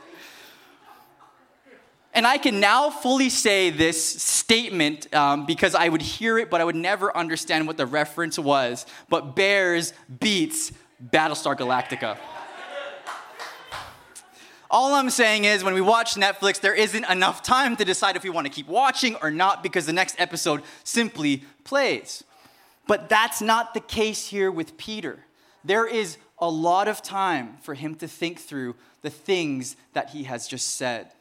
And 2.12 2.26
I 2.26 2.38
can 2.38 2.60
now 2.60 2.90
fully 2.90 3.30
say 3.30 3.70
this 3.70 4.04
statement 4.22 5.12
um, 5.14 5.46
because 5.46 5.74
I 5.74 5.88
would 5.88 6.02
hear 6.02 6.38
it, 6.38 6.50
but 6.50 6.60
I 6.60 6.64
would 6.64 6.76
never 6.76 7.16
understand 7.16 7.66
what 7.66 7.76
the 7.76 7.86
reference 7.86 8.38
was. 8.38 8.86
But 9.08 9.34
Bears 9.34 9.92
beets 10.20 10.72
Battlestar 11.02 11.56
Galactica. 11.56 12.18
All 14.74 14.94
I'm 14.94 15.08
saying 15.08 15.44
is, 15.44 15.62
when 15.62 15.74
we 15.74 15.80
watch 15.80 16.16
Netflix, 16.16 16.60
there 16.60 16.74
isn't 16.74 17.04
enough 17.04 17.44
time 17.44 17.76
to 17.76 17.84
decide 17.84 18.16
if 18.16 18.24
we 18.24 18.30
want 18.30 18.48
to 18.48 18.52
keep 18.52 18.66
watching 18.66 19.14
or 19.22 19.30
not 19.30 19.62
because 19.62 19.86
the 19.86 19.92
next 19.92 20.16
episode 20.18 20.62
simply 20.82 21.44
plays. 21.62 22.24
But 22.88 23.08
that's 23.08 23.40
not 23.40 23.72
the 23.72 23.78
case 23.78 24.26
here 24.26 24.50
with 24.50 24.76
Peter. 24.76 25.20
There 25.62 25.86
is 25.86 26.16
a 26.40 26.50
lot 26.50 26.88
of 26.88 27.02
time 27.02 27.58
for 27.62 27.74
him 27.74 27.94
to 27.94 28.08
think 28.08 28.40
through 28.40 28.74
the 29.02 29.10
things 29.10 29.76
that 29.92 30.10
he 30.10 30.24
has 30.24 30.48
just 30.48 30.70
said. 30.70 31.12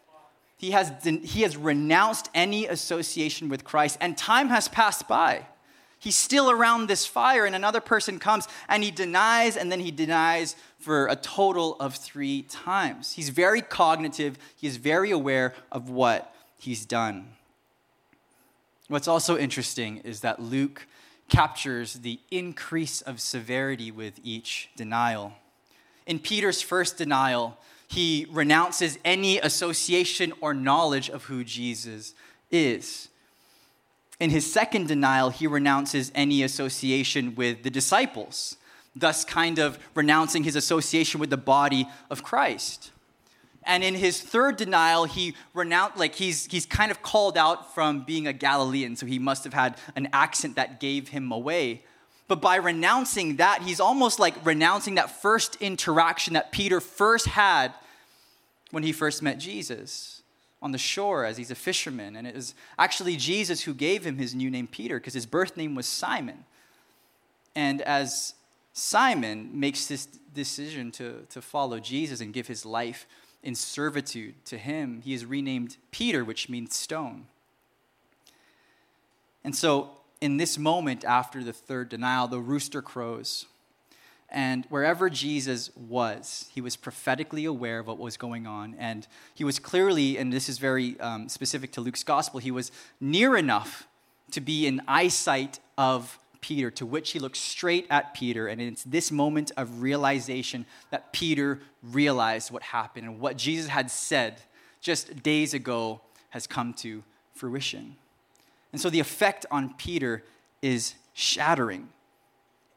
He 0.57 0.71
has, 0.71 0.91
he 1.03 1.43
has 1.43 1.55
renounced 1.55 2.31
any 2.33 2.65
association 2.65 3.49
with 3.49 3.63
Christ, 3.63 3.99
and 4.01 4.17
time 4.17 4.47
has 4.47 4.67
passed 4.67 5.07
by. 5.07 5.45
He's 6.03 6.17
still 6.17 6.51
around 6.51 6.87
this 6.87 7.05
fire, 7.05 7.45
and 7.45 7.55
another 7.55 7.79
person 7.79 8.19
comes 8.19 8.45
and 8.67 8.83
he 8.83 8.91
denies, 8.91 9.55
and 9.55 9.71
then 9.71 9.79
he 9.79 9.89
denies 9.89 10.57
for 10.77 11.07
a 11.07 11.15
total 11.15 11.77
of 11.79 11.95
three 11.95 12.41
times. 12.41 13.13
He's 13.13 13.29
very 13.29 13.61
cognitive, 13.61 14.37
he 14.53 14.67
is 14.67 14.75
very 14.75 15.11
aware 15.11 15.53
of 15.71 15.89
what 15.89 16.35
he's 16.57 16.85
done. 16.85 17.29
What's 18.89 19.07
also 19.07 19.37
interesting 19.37 19.99
is 19.99 20.19
that 20.19 20.41
Luke 20.41 20.87
captures 21.29 21.93
the 21.93 22.19
increase 22.29 22.99
of 22.99 23.21
severity 23.21 23.89
with 23.89 24.19
each 24.25 24.71
denial. 24.75 25.31
In 26.05 26.19
Peter's 26.19 26.61
first 26.61 26.97
denial, 26.97 27.57
he 27.87 28.27
renounces 28.29 28.99
any 29.05 29.39
association 29.39 30.33
or 30.41 30.53
knowledge 30.53 31.09
of 31.09 31.23
who 31.23 31.45
Jesus 31.45 32.13
is. 32.51 33.07
In 34.19 34.29
his 34.29 34.51
second 34.51 34.87
denial, 34.87 35.29
he 35.29 35.47
renounces 35.47 36.11
any 36.13 36.43
association 36.43 37.35
with 37.35 37.63
the 37.63 37.69
disciples, 37.69 38.57
thus, 38.95 39.25
kind 39.25 39.59
of 39.59 39.79
renouncing 39.95 40.43
his 40.43 40.55
association 40.55 41.19
with 41.19 41.29
the 41.29 41.37
body 41.37 41.87
of 42.09 42.23
Christ. 42.23 42.91
And 43.65 43.83
in 43.83 43.95
his 43.95 44.21
third 44.21 44.57
denial, 44.57 45.05
he 45.05 45.35
renounced, 45.53 45.97
like 45.97 46.15
he's, 46.15 46.45
he's 46.45 46.65
kind 46.65 46.91
of 46.91 47.01
called 47.01 47.37
out 47.37 47.73
from 47.73 48.03
being 48.03 48.27
a 48.27 48.33
Galilean, 48.33 48.95
so 48.95 49.05
he 49.05 49.19
must 49.19 49.43
have 49.45 49.53
had 49.53 49.77
an 49.95 50.09
accent 50.13 50.55
that 50.55 50.79
gave 50.79 51.09
him 51.09 51.31
away. 51.31 51.83
But 52.27 52.41
by 52.41 52.57
renouncing 52.57 53.37
that, 53.37 53.61
he's 53.63 53.79
almost 53.79 54.19
like 54.19 54.45
renouncing 54.45 54.95
that 54.95 55.21
first 55.21 55.55
interaction 55.55 56.33
that 56.33 56.51
Peter 56.51 56.79
first 56.79 57.25
had 57.25 57.73
when 58.71 58.83
he 58.83 58.91
first 58.91 59.21
met 59.21 59.37
Jesus 59.37 60.22
on 60.63 60.71
the 60.71 60.77
shore 60.77 61.25
as 61.25 61.35
he's 61.35 61.51
a 61.51 61.55
fisherman. 61.55 62.15
And 62.15 62.25
it 62.25 62.33
was 62.33 62.55
actually 62.79 63.17
Jesus 63.17 63.61
who 63.61 63.73
gave 63.73 64.05
him 64.05 64.17
his 64.17 64.33
new 64.33 64.49
name, 64.49 64.65
Peter, 64.65 64.97
because 64.97 65.13
his 65.13 65.25
birth 65.25 65.57
name 65.57 65.75
was 65.75 65.85
Simon. 65.85 66.45
And 67.53 67.81
as 67.81 68.33
Simon 68.71 69.51
makes 69.53 69.85
this 69.85 70.05
decision 70.05 70.89
to, 70.93 71.27
to 71.29 71.41
follow 71.41 71.79
Jesus 71.79 72.21
and 72.21 72.33
give 72.33 72.47
his 72.47 72.65
life 72.65 73.05
in 73.43 73.55
servitude 73.55 74.43
to 74.45 74.57
him, 74.57 75.01
he 75.03 75.13
is 75.13 75.25
renamed 75.25 75.75
Peter, 75.91 76.23
which 76.23 76.47
means 76.47 76.75
stone. 76.75 77.25
And 79.43 79.53
so, 79.53 79.91
in 80.21 80.37
this 80.37 80.57
moment 80.57 81.03
after 81.03 81.43
the 81.43 81.51
third 81.51 81.89
denial, 81.89 82.29
the 82.29 82.39
rooster 82.39 82.81
crows. 82.81 83.47
And 84.33 84.65
wherever 84.69 85.11
Jesus 85.11 85.69
was, 85.75 86.49
he 86.51 86.59
was 86.59 86.75
prophetically 86.75 87.45
aware 87.45 87.79
of 87.79 87.87
what 87.87 87.99
was 87.99 88.17
going 88.17 88.47
on. 88.47 88.75
And 88.79 89.07
he 89.35 89.43
was 89.43 89.59
clearly, 89.59 90.17
and 90.17 90.33
this 90.33 90.49
is 90.49 90.57
very 90.57 90.99
um, 90.99 91.29
specific 91.29 91.71
to 91.73 91.81
Luke's 91.81 92.03
gospel, 92.03 92.39
he 92.39 92.49
was 92.49 92.71
near 92.99 93.37
enough 93.37 93.87
to 94.31 94.41
be 94.41 94.65
in 94.65 94.81
eyesight 94.87 95.59
of 95.77 96.17
Peter, 96.41 96.71
to 96.71 96.85
which 96.85 97.11
he 97.11 97.19
looked 97.19 97.37
straight 97.37 97.85
at 97.91 98.15
Peter. 98.15 98.47
And 98.47 98.59
it's 98.59 98.83
this 98.83 99.11
moment 99.11 99.51
of 99.55 99.83
realization 99.83 100.65
that 100.89 101.13
Peter 101.13 101.59
realized 101.83 102.49
what 102.49 102.63
happened 102.63 103.05
and 103.05 103.19
what 103.19 103.37
Jesus 103.37 103.69
had 103.69 103.91
said 103.91 104.41
just 104.81 105.21
days 105.21 105.53
ago 105.53 106.01
has 106.31 106.47
come 106.47 106.73
to 106.73 107.03
fruition. 107.35 107.95
And 108.71 108.81
so 108.81 108.89
the 108.89 108.99
effect 108.99 109.45
on 109.51 109.75
Peter 109.75 110.23
is 110.63 110.95
shattering 111.13 111.89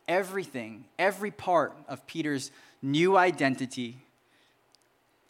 everything, 0.09 0.85
every 0.99 1.31
part 1.31 1.77
of 1.89 2.07
Peter's 2.07 2.51
new 2.83 3.17
identity, 3.17 3.99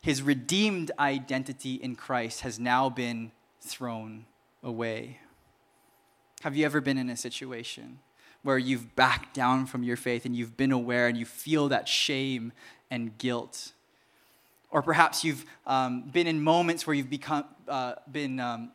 his 0.03 0.23
redeemed 0.23 0.91
identity 0.99 1.75
in 1.75 1.97
Christ, 1.97 2.43
has 2.43 2.59
now 2.59 2.89
been 2.89 3.33
thrown 3.61 4.27
away. 4.63 5.19
Have 6.43 6.57
you 6.57 6.65
ever 6.65 6.81
been 6.81 6.99
in 6.99 7.09
a 7.09 7.17
situation 7.17 7.99
where 8.43 8.59
you've 8.59 8.95
backed 8.95 9.35
down 9.35 9.67
from 9.67 9.83
your 9.83 9.97
faith 9.97 10.25
and 10.25 10.37
you've 10.37 10.57
been 10.57 10.73
aware 10.73 11.09
and 11.09 11.17
you 11.17 11.25
feel 11.25 11.69
that 11.69 11.89
shame 11.89 12.53
and 12.91 13.17
guilt? 13.19 13.73
Or 14.71 14.83
perhaps 14.83 15.25
you've 15.25 15.45
um, 15.67 16.03
been 16.03 16.27
in 16.27 16.43
moments 16.43 16.87
where 16.87 16.95
you've 16.95 17.11
become, 17.11 17.45
uh, 17.67 17.95
been 18.11 18.39
um, 18.39 18.73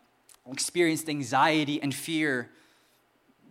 experienced 0.49 1.07
anxiety 1.07 1.81
and 1.81 1.93
fear 1.93 2.49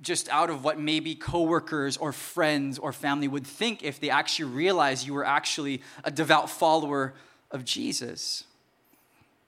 just 0.00 0.28
out 0.28 0.50
of 0.50 0.64
what 0.64 0.78
maybe 0.78 1.14
coworkers 1.14 1.96
or 1.96 2.12
friends 2.12 2.78
or 2.78 2.92
family 2.92 3.28
would 3.28 3.46
think 3.46 3.82
if 3.82 4.00
they 4.00 4.10
actually 4.10 4.50
realized 4.50 5.06
you 5.06 5.14
were 5.14 5.26
actually 5.26 5.82
a 6.04 6.10
devout 6.10 6.48
follower 6.48 7.14
of 7.50 7.64
Jesus. 7.64 8.44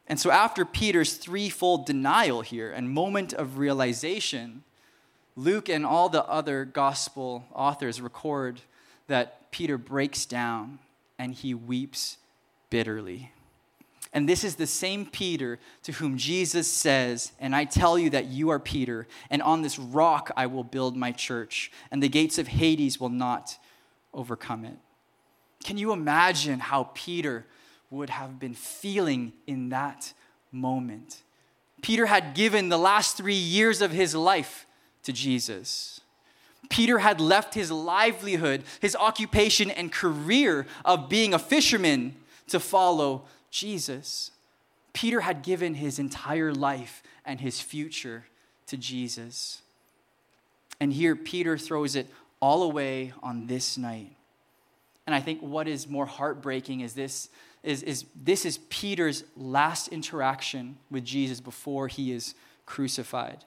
And 0.06 0.21
so, 0.21 0.30
after 0.30 0.64
Peter's 0.64 1.14
threefold 1.14 1.87
denial 1.87 2.42
here 2.42 2.71
and 2.71 2.90
moment 2.90 3.32
of 3.32 3.56
realization, 3.56 4.64
Luke 5.37 5.68
and 5.68 5.87
all 5.87 6.09
the 6.09 6.25
other 6.26 6.64
gospel 6.64 7.44
authors 7.54 8.00
record 8.00 8.61
that 9.06 9.50
Peter 9.50 9.78
breaks 9.78 10.26
down 10.26 10.80
and 11.18 11.35
he 11.35 11.54
weeps 11.54 12.18
bitterly. 12.68 13.32
And 14.12 14.28
this 14.28 14.45
is 14.45 14.57
the 14.57 14.66
same 14.66 15.07
Peter 15.07 15.59
to 15.85 15.92
whom 15.92 16.19
Jesus 16.19 16.69
says, 16.69 17.33
And 17.40 17.57
I 17.57 17.64
tell 17.64 17.99
you 17.99 18.11
that 18.11 18.26
you 18.26 18.50
are 18.50 18.59
Peter, 18.59 19.07
and 19.31 19.40
on 19.40 19.62
this 19.62 19.78
rock 19.78 20.31
I 20.37 20.47
will 20.47 20.64
build 20.64 20.97
my 20.97 21.12
church, 21.12 21.73
and 21.90 22.02
the 22.02 22.09
gates 22.09 22.38
of 22.38 22.49
Hades 22.49 23.00
will 23.00 23.09
not 23.09 23.57
overcome 24.12 24.64
it. 24.64 24.76
Can 25.64 25.78
you 25.78 25.92
imagine 25.92 26.61
how 26.61 26.90
Peter 26.92 27.47
would 27.90 28.11
have 28.11 28.38
been 28.38 28.54
feeling 28.54 29.33
in 29.47 29.71
that 29.71 30.12
moment? 30.50 31.23
Peter 31.81 32.07
had 32.07 32.35
given 32.35 32.69
the 32.69 32.78
last 32.78 33.16
three 33.16 33.35
years 33.35 33.81
of 33.81 33.92
his 33.92 34.14
life 34.14 34.66
to 35.04 35.12
Jesus. 35.12 36.00
Peter 36.69 36.99
had 36.99 37.21
left 37.21 37.54
his 37.54 37.71
livelihood, 37.71 38.62
his 38.81 38.95
occupation, 38.97 39.71
and 39.71 39.90
career 39.90 40.66
of 40.85 41.09
being 41.09 41.35
a 41.35 41.38
fisherman 41.38 42.14
to 42.49 42.61
follow 42.61 43.25
Jesus. 43.52 44.32
Peter 44.92 45.21
had 45.21 45.42
given 45.42 45.75
his 45.75 46.00
entire 46.00 46.52
life 46.52 47.02
and 47.25 47.40
his 47.40 47.61
future 47.61 48.25
to 48.66 48.76
Jesus. 48.76 49.62
And 50.80 50.92
here, 50.92 51.14
Peter 51.14 51.56
throws 51.56 51.94
it 51.94 52.09
all 52.40 52.64
away 52.64 53.12
on 53.23 53.47
this 53.47 53.78
night. 53.78 54.16
And 55.06 55.14
I 55.14 55.21
think 55.21 55.40
what 55.40 55.68
is 55.68 55.88
more 55.88 56.06
heartbreaking 56.06 56.80
is 56.80 56.94
this 56.94 57.28
is, 57.62 57.85
is 57.85 58.06
this 58.21 58.44
is 58.44 58.59
Peter's 58.71 59.23
last 59.37 59.88
interaction 59.88 60.78
with 60.90 61.04
Jesus 61.04 61.40
before 61.40 61.87
he 61.87 62.11
is 62.11 62.35
crucified. 62.66 63.44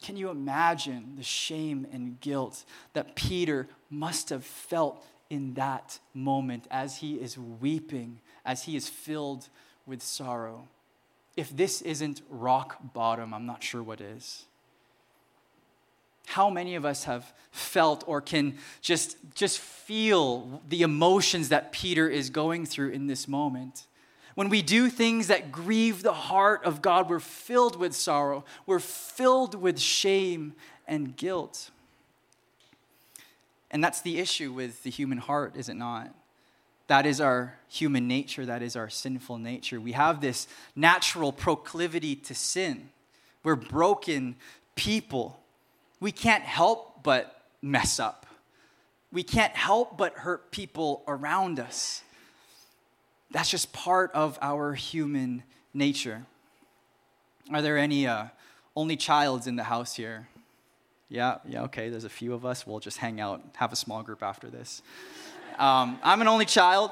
Can 0.00 0.16
you 0.16 0.30
imagine 0.30 1.14
the 1.16 1.22
shame 1.22 1.86
and 1.92 2.18
guilt 2.20 2.64
that 2.94 3.14
Peter 3.14 3.68
must 3.90 4.30
have 4.30 4.44
felt 4.44 5.04
in 5.30 5.54
that 5.54 5.98
moment 6.14 6.66
as 6.70 6.98
he 6.98 7.14
is 7.14 7.36
weeping, 7.38 8.20
as 8.44 8.64
he 8.64 8.76
is 8.76 8.88
filled 8.88 9.48
with 9.86 10.02
sorrow? 10.02 10.68
If 11.36 11.54
this 11.54 11.82
isn't 11.82 12.22
rock 12.30 12.78
bottom, 12.94 13.34
I'm 13.34 13.46
not 13.46 13.62
sure 13.62 13.82
what 13.82 14.00
is. 14.00 14.44
How 16.26 16.50
many 16.50 16.74
of 16.74 16.84
us 16.84 17.04
have 17.04 17.32
felt 17.52 18.02
or 18.06 18.20
can 18.20 18.58
just, 18.80 19.16
just 19.34 19.58
feel 19.58 20.60
the 20.68 20.82
emotions 20.82 21.50
that 21.50 21.72
Peter 21.72 22.08
is 22.08 22.30
going 22.30 22.66
through 22.66 22.90
in 22.90 23.06
this 23.06 23.28
moment? 23.28 23.86
When 24.34 24.48
we 24.48 24.60
do 24.60 24.90
things 24.90 25.28
that 25.28 25.52
grieve 25.52 26.02
the 26.02 26.12
heart 26.12 26.64
of 26.64 26.82
God, 26.82 27.08
we're 27.08 27.20
filled 27.20 27.76
with 27.76 27.94
sorrow, 27.94 28.44
we're 28.66 28.80
filled 28.80 29.54
with 29.54 29.78
shame 29.78 30.54
and 30.86 31.16
guilt. 31.16 31.70
And 33.70 33.82
that's 33.82 34.00
the 34.00 34.18
issue 34.18 34.52
with 34.52 34.82
the 34.82 34.90
human 34.90 35.18
heart, 35.18 35.56
is 35.56 35.68
it 35.68 35.74
not? 35.74 36.14
That 36.86 37.04
is 37.04 37.20
our 37.20 37.58
human 37.68 38.06
nature, 38.06 38.46
that 38.46 38.62
is 38.62 38.76
our 38.76 38.88
sinful 38.88 39.38
nature. 39.38 39.80
We 39.80 39.92
have 39.92 40.20
this 40.20 40.46
natural 40.76 41.32
proclivity 41.32 42.14
to 42.14 42.34
sin. 42.34 42.90
We're 43.42 43.56
broken 43.56 44.36
people. 44.76 45.40
We 45.98 46.12
can't 46.12 46.44
help 46.44 47.02
but 47.02 47.42
mess 47.60 47.98
up. 47.98 48.26
We 49.12 49.22
can't 49.22 49.54
help 49.54 49.96
but 49.96 50.14
hurt 50.14 50.50
people 50.50 51.02
around 51.08 51.58
us. 51.58 52.02
That's 53.30 53.50
just 53.50 53.72
part 53.72 54.12
of 54.12 54.38
our 54.40 54.74
human 54.74 55.42
nature. 55.74 56.24
Are 57.52 57.62
there 57.62 57.78
any 57.78 58.06
uh, 58.06 58.26
only 58.76 58.96
childs 58.96 59.46
in 59.46 59.56
the 59.56 59.64
house 59.64 59.94
here? 59.94 60.28
Yeah, 61.08 61.38
yeah, 61.48 61.62
okay, 61.62 61.88
there's 61.88 62.04
a 62.04 62.08
few 62.08 62.34
of 62.34 62.44
us. 62.44 62.66
We'll 62.66 62.80
just 62.80 62.98
hang 62.98 63.20
out, 63.20 63.40
have 63.56 63.72
a 63.72 63.76
small 63.76 64.02
group 64.02 64.22
after 64.22 64.48
this. 64.48 64.82
Um, 65.56 66.00
I'm 66.02 66.20
an 66.20 66.26
only 66.26 66.46
child, 66.46 66.90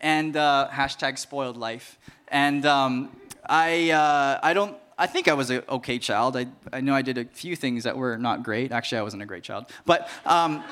and 0.00 0.36
uh, 0.36 0.68
hashtag 0.70 1.16
spoiled 1.16 1.56
life. 1.56 1.98
And 2.26 2.66
um, 2.66 3.16
I, 3.48 3.90
uh, 3.90 4.40
I 4.42 4.52
don't, 4.52 4.76
I 4.98 5.06
think 5.06 5.28
I 5.28 5.34
was 5.34 5.50
an 5.50 5.62
okay 5.68 6.00
child. 6.00 6.36
I, 6.36 6.46
I 6.72 6.80
know 6.80 6.92
I 6.92 7.02
did 7.02 7.18
a 7.18 7.24
few 7.24 7.54
things 7.54 7.84
that 7.84 7.96
were 7.96 8.18
not 8.18 8.42
great. 8.42 8.72
Actually, 8.72 8.98
I 8.98 9.02
wasn't 9.02 9.22
a 9.22 9.26
great 9.26 9.44
child. 9.44 9.66
But 9.86 10.08
um, 10.26 10.64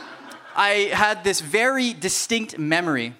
I 0.57 0.90
had 0.92 1.22
this 1.22 1.40
very 1.40 1.92
distinct 1.92 2.59
memory 2.59 3.14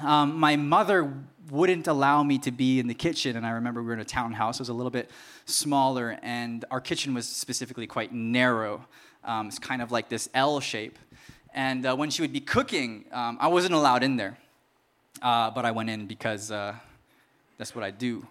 um, 0.00 0.38
my 0.38 0.56
mother 0.56 1.12
wouldn't 1.50 1.86
allow 1.86 2.22
me 2.22 2.38
to 2.38 2.50
be 2.50 2.78
in 2.78 2.86
the 2.86 2.94
kitchen. 2.94 3.36
And 3.36 3.46
I 3.46 3.50
remember 3.50 3.80
we 3.80 3.88
were 3.88 3.94
in 3.94 4.00
a 4.00 4.04
townhouse, 4.04 4.56
it 4.56 4.62
was 4.62 4.68
a 4.68 4.74
little 4.74 4.90
bit 4.90 5.10
smaller, 5.46 6.18
and 6.22 6.64
our 6.70 6.80
kitchen 6.80 7.14
was 7.14 7.28
specifically 7.28 7.86
quite 7.86 8.12
narrow. 8.12 8.86
Um, 9.24 9.48
it's 9.48 9.58
kind 9.58 9.82
of 9.82 9.90
like 9.90 10.08
this 10.08 10.28
L 10.34 10.60
shape. 10.60 10.98
And 11.54 11.86
uh, 11.86 11.96
when 11.96 12.10
she 12.10 12.22
would 12.22 12.32
be 12.32 12.40
cooking, 12.40 13.04
um, 13.12 13.38
I 13.40 13.48
wasn't 13.48 13.74
allowed 13.74 14.02
in 14.02 14.16
there. 14.16 14.38
Uh, 15.20 15.50
but 15.50 15.64
I 15.64 15.72
went 15.72 15.90
in 15.90 16.06
because 16.06 16.50
uh, 16.50 16.74
that's 17.56 17.74
what 17.74 17.84
I 17.84 17.90
do. 17.90 18.26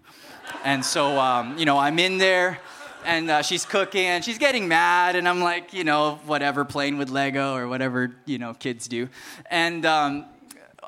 And 0.63 0.83
so, 0.85 1.19
um, 1.19 1.57
you 1.57 1.65
know, 1.65 1.77
I'm 1.77 1.99
in 1.99 2.17
there 2.17 2.59
and 3.05 3.29
uh, 3.29 3.41
she's 3.41 3.65
cooking 3.65 4.05
and 4.05 4.23
she's 4.23 4.37
getting 4.37 4.67
mad 4.67 5.15
and 5.15 5.29
i'm 5.29 5.39
like 5.39 5.71
you 5.71 5.83
know 5.83 6.19
whatever 6.25 6.65
playing 6.65 6.97
with 6.97 7.09
lego 7.09 7.55
or 7.55 7.67
whatever 7.67 8.15
you 8.25 8.37
know 8.37 8.53
kids 8.55 8.87
do 8.87 9.07
and 9.51 9.85
um, 9.85 10.25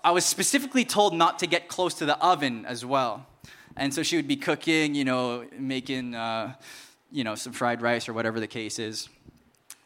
I 0.03 0.11
was 0.11 0.25
specifically 0.25 0.85
told 0.85 1.13
not 1.13 1.39
to 1.39 1.47
get 1.47 1.67
close 1.67 1.93
to 1.95 2.05
the 2.05 2.17
oven 2.19 2.65
as 2.65 2.85
well. 2.85 3.25
And 3.75 3.93
so 3.93 4.03
she 4.03 4.15
would 4.15 4.27
be 4.27 4.35
cooking, 4.35 4.95
you 4.95 5.05
know, 5.05 5.45
making, 5.57 6.15
uh, 6.15 6.53
you 7.11 7.23
know, 7.23 7.35
some 7.35 7.53
fried 7.53 7.81
rice 7.81 8.07
or 8.07 8.13
whatever 8.13 8.39
the 8.39 8.47
case 8.47 8.79
is 8.79 9.09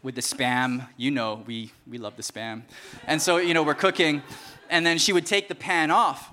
with 0.03 0.15
the 0.15 0.21
spam. 0.21 0.87
You 0.97 1.11
know, 1.11 1.43
we, 1.47 1.71
we 1.87 1.97
love 1.97 2.15
the 2.15 2.23
spam. 2.23 2.63
And 3.07 3.21
so, 3.21 3.37
you 3.37 3.53
know, 3.53 3.63
we're 3.63 3.73
cooking, 3.73 4.21
and 4.69 4.85
then 4.85 4.97
she 4.97 5.13
would 5.13 5.25
take 5.25 5.47
the 5.47 5.55
pan 5.55 5.89
off. 5.89 6.29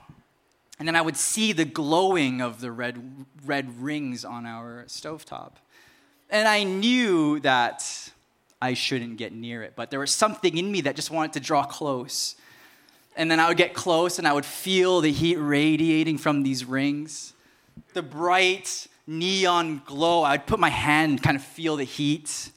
And 0.79 0.89
then 0.89 0.97
I 0.97 1.03
would 1.03 1.17
see 1.17 1.53
the 1.53 1.67
glowing 1.67 2.41
of 2.41 2.61
the 2.61 2.73
red, 2.73 3.27
red 3.45 3.81
rings 3.83 4.25
on 4.25 4.47
our 4.47 4.85
stovetop. 4.89 5.53
And 6.31 6.49
I 6.49 6.63
knew 6.65 7.41
that 7.41 8.11
I 8.63 8.75
shouldn't 8.75 9.17
get 9.17 9.33
near 9.33 9.63
it, 9.63 9.75
but 9.77 9.91
there 9.91 10.01
was 10.01 10.11
something 10.11 10.57
in 10.57 10.71
me 10.71 10.81
that 10.83 10.97
just 10.97 11.11
wanted 11.11 11.35
to 11.35 11.41
draw 11.41 11.65
close. 11.65 12.37
And 13.21 13.31
then 13.31 13.39
I 13.39 13.49
would 13.49 13.59
get 13.59 13.75
close 13.75 14.19
and 14.19 14.27
I 14.27 14.33
would 14.33 14.47
feel 14.47 15.03
the 15.03 15.13
heat 15.13 15.37
radiating 15.37 16.17
from 16.17 16.43
these 16.43 16.65
rings. 16.65 17.35
The 17.93 18.01
bright 18.01 18.87
neon 19.07 19.83
glow. 19.85 20.23
I'd 20.23 20.47
put 20.47 20.59
my 20.59 20.71
hand 20.71 21.11
and 21.11 21.23
kind 21.23 21.37
of 21.37 21.43
feel 21.43 21.77
the 21.77 21.85
heat. 21.85 22.51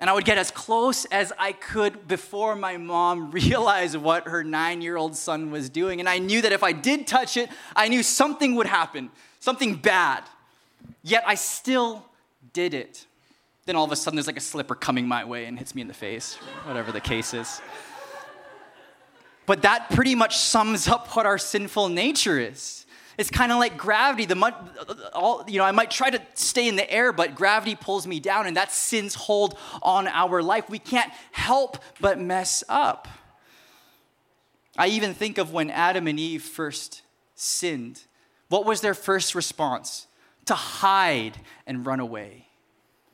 And 0.00 0.10
I 0.10 0.12
would 0.12 0.24
get 0.24 0.38
as 0.38 0.50
close 0.50 1.04
as 1.04 1.32
I 1.38 1.52
could 1.52 2.08
before 2.08 2.56
my 2.56 2.78
mom 2.78 3.30
realized 3.30 3.94
what 3.94 4.26
her 4.26 4.42
nine 4.42 4.82
year 4.82 4.96
old 4.96 5.14
son 5.14 5.52
was 5.52 5.70
doing. 5.70 6.00
And 6.00 6.08
I 6.08 6.18
knew 6.18 6.42
that 6.42 6.50
if 6.50 6.64
I 6.64 6.72
did 6.72 7.06
touch 7.06 7.36
it, 7.36 7.48
I 7.76 7.86
knew 7.86 8.02
something 8.02 8.56
would 8.56 8.66
happen, 8.66 9.08
something 9.38 9.76
bad. 9.76 10.24
Yet 11.04 11.22
I 11.24 11.36
still 11.36 12.04
did 12.52 12.74
it. 12.74 13.06
Then 13.66 13.76
all 13.76 13.84
of 13.84 13.92
a 13.92 13.96
sudden, 13.96 14.16
there's 14.16 14.26
like 14.26 14.36
a 14.36 14.40
slipper 14.40 14.74
coming 14.74 15.06
my 15.06 15.24
way 15.24 15.44
and 15.44 15.56
hits 15.56 15.76
me 15.76 15.82
in 15.82 15.86
the 15.86 15.94
face, 15.94 16.34
whatever 16.64 16.90
the 16.90 17.00
case 17.00 17.34
is. 17.34 17.60
But 19.50 19.62
that 19.62 19.90
pretty 19.90 20.14
much 20.14 20.36
sums 20.36 20.86
up 20.86 21.08
what 21.16 21.26
our 21.26 21.36
sinful 21.36 21.88
nature 21.88 22.38
is. 22.38 22.86
It's 23.18 23.30
kind 23.30 23.50
of 23.50 23.58
like 23.58 23.76
gravity. 23.76 24.24
The 24.24 25.10
all, 25.12 25.44
you 25.48 25.58
know, 25.58 25.64
I 25.64 25.72
might 25.72 25.90
try 25.90 26.08
to 26.08 26.22
stay 26.34 26.68
in 26.68 26.76
the 26.76 26.88
air, 26.88 27.12
but 27.12 27.34
gravity 27.34 27.74
pulls 27.74 28.06
me 28.06 28.20
down, 28.20 28.46
and 28.46 28.56
that's 28.56 28.76
sin's 28.76 29.16
hold 29.16 29.58
on 29.82 30.06
our 30.06 30.40
life. 30.40 30.70
We 30.70 30.78
can't 30.78 31.10
help 31.32 31.78
but 32.00 32.20
mess 32.20 32.62
up. 32.68 33.08
I 34.78 34.86
even 34.86 35.14
think 35.14 35.36
of 35.36 35.52
when 35.52 35.68
Adam 35.68 36.06
and 36.06 36.20
Eve 36.20 36.44
first 36.44 37.02
sinned. 37.34 38.02
What 38.50 38.64
was 38.64 38.82
their 38.82 38.94
first 38.94 39.34
response? 39.34 40.06
To 40.44 40.54
hide 40.54 41.38
and 41.66 41.84
run 41.84 41.98
away. 41.98 42.46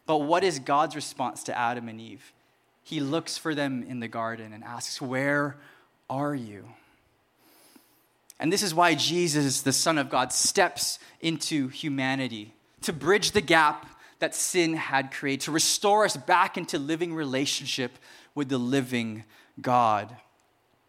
But 0.04 0.18
what 0.18 0.44
is 0.44 0.58
God's 0.58 0.96
response 0.96 1.44
to 1.44 1.56
Adam 1.56 1.88
and 1.88 1.98
Eve? 1.98 2.34
He 2.82 3.00
looks 3.00 3.38
for 3.38 3.54
them 3.54 3.82
in 3.82 4.00
the 4.00 4.08
garden 4.08 4.52
and 4.52 4.62
asks, 4.62 5.00
Where 5.00 5.56
are 6.08 6.34
you? 6.34 6.64
And 8.38 8.52
this 8.52 8.62
is 8.62 8.74
why 8.74 8.94
Jesus, 8.94 9.62
the 9.62 9.72
Son 9.72 9.98
of 9.98 10.10
God, 10.10 10.32
steps 10.32 10.98
into 11.20 11.68
humanity 11.68 12.54
to 12.82 12.92
bridge 12.92 13.32
the 13.32 13.40
gap 13.40 13.86
that 14.18 14.34
sin 14.34 14.74
had 14.74 15.10
created, 15.10 15.42
to 15.42 15.52
restore 15.52 16.04
us 16.04 16.16
back 16.16 16.56
into 16.56 16.78
living 16.78 17.14
relationship 17.14 17.92
with 18.34 18.48
the 18.48 18.58
living 18.58 19.24
God. 19.60 20.14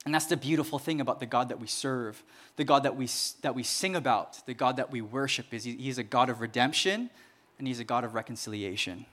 And 0.06 0.14
that's 0.14 0.28
the 0.28 0.38
beautiful 0.38 0.80
thing 0.80 1.02
about 1.02 1.20
the 1.20 1.26
God 1.26 1.50
that 1.50 1.60
we 1.60 1.68
serve, 1.68 2.24
the 2.56 2.64
God 2.64 2.84
that 2.84 2.96
we, 2.96 3.10
that 3.42 3.56
we 3.56 3.64
sing 3.64 3.96
about, 3.96 4.46
the 4.46 4.54
God 4.54 4.78
that 4.78 4.92
we 4.92 5.02
worship 5.02 5.54
is 5.54 5.64
he, 5.64 5.76
he's 5.76 5.98
a 5.98 6.04
God 6.04 6.30
of 6.30 6.40
redemption 6.40 7.10
and 7.58 7.68
he's 7.68 7.80
a 7.80 7.84
God 7.84 8.04
of 8.04 8.14
reconciliation. 8.14 9.06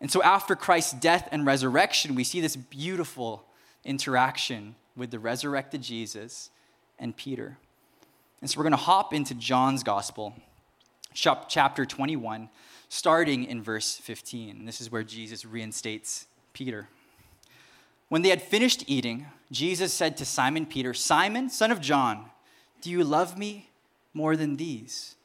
And 0.00 0.10
so, 0.10 0.22
after 0.22 0.54
Christ's 0.54 0.92
death 0.92 1.28
and 1.32 1.46
resurrection, 1.46 2.14
we 2.14 2.24
see 2.24 2.40
this 2.40 2.56
beautiful 2.56 3.44
interaction 3.84 4.74
with 4.96 5.10
the 5.10 5.18
resurrected 5.18 5.82
Jesus 5.82 6.50
and 6.98 7.16
Peter. 7.16 7.58
And 8.40 8.50
so, 8.50 8.58
we're 8.58 8.64
going 8.64 8.72
to 8.72 8.76
hop 8.76 9.14
into 9.14 9.34
John's 9.34 9.82
gospel, 9.82 10.34
chapter 11.14 11.86
21, 11.86 12.48
starting 12.88 13.44
in 13.44 13.62
verse 13.62 13.96
15. 13.96 14.66
This 14.66 14.80
is 14.80 14.92
where 14.92 15.02
Jesus 15.02 15.44
reinstates 15.44 16.26
Peter. 16.52 16.88
When 18.08 18.22
they 18.22 18.28
had 18.28 18.42
finished 18.42 18.84
eating, 18.86 19.26
Jesus 19.50 19.92
said 19.92 20.16
to 20.18 20.24
Simon 20.24 20.66
Peter, 20.66 20.92
Simon, 20.94 21.48
son 21.48 21.72
of 21.72 21.80
John, 21.80 22.26
do 22.80 22.90
you 22.90 23.02
love 23.02 23.38
me 23.38 23.70
more 24.12 24.36
than 24.36 24.56
these? 24.56 25.16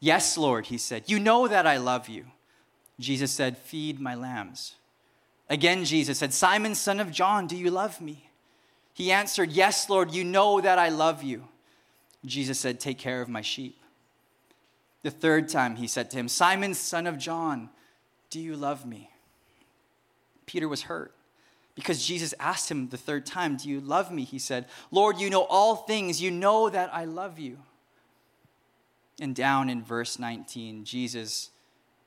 Yes, 0.00 0.38
Lord, 0.38 0.66
he 0.66 0.78
said. 0.78 1.04
You 1.06 1.18
know 1.18 1.46
that 1.46 1.66
I 1.66 1.76
love 1.76 2.08
you. 2.08 2.24
Jesus 2.98 3.30
said, 3.30 3.58
Feed 3.58 4.00
my 4.00 4.14
lambs. 4.14 4.74
Again, 5.52 5.84
Jesus 5.84 6.16
said, 6.16 6.32
Simon, 6.32 6.74
son 6.74 6.98
of 6.98 7.12
John, 7.12 7.46
do 7.46 7.58
you 7.58 7.70
love 7.70 8.00
me? 8.00 8.30
He 8.94 9.12
answered, 9.12 9.52
Yes, 9.52 9.90
Lord, 9.90 10.10
you 10.10 10.24
know 10.24 10.62
that 10.62 10.78
I 10.78 10.88
love 10.88 11.22
you. 11.22 11.46
Jesus 12.24 12.58
said, 12.58 12.80
Take 12.80 12.96
care 12.96 13.20
of 13.20 13.28
my 13.28 13.42
sheep. 13.42 13.78
The 15.02 15.10
third 15.10 15.50
time 15.50 15.76
he 15.76 15.86
said 15.86 16.10
to 16.10 16.16
him, 16.16 16.28
Simon, 16.28 16.72
son 16.72 17.06
of 17.06 17.18
John, 17.18 17.68
do 18.30 18.40
you 18.40 18.56
love 18.56 18.86
me? 18.86 19.10
Peter 20.46 20.70
was 20.70 20.84
hurt 20.84 21.12
because 21.74 22.02
Jesus 22.02 22.32
asked 22.40 22.70
him 22.70 22.88
the 22.88 22.96
third 22.96 23.26
time, 23.26 23.58
Do 23.58 23.68
you 23.68 23.82
love 23.82 24.10
me? 24.10 24.24
He 24.24 24.38
said, 24.38 24.64
Lord, 24.90 25.20
you 25.20 25.28
know 25.28 25.44
all 25.44 25.76
things. 25.76 26.22
You 26.22 26.30
know 26.30 26.70
that 26.70 26.88
I 26.94 27.04
love 27.04 27.38
you. 27.38 27.58
And 29.20 29.36
down 29.36 29.68
in 29.68 29.82
verse 29.82 30.18
19, 30.18 30.84
Jesus 30.86 31.50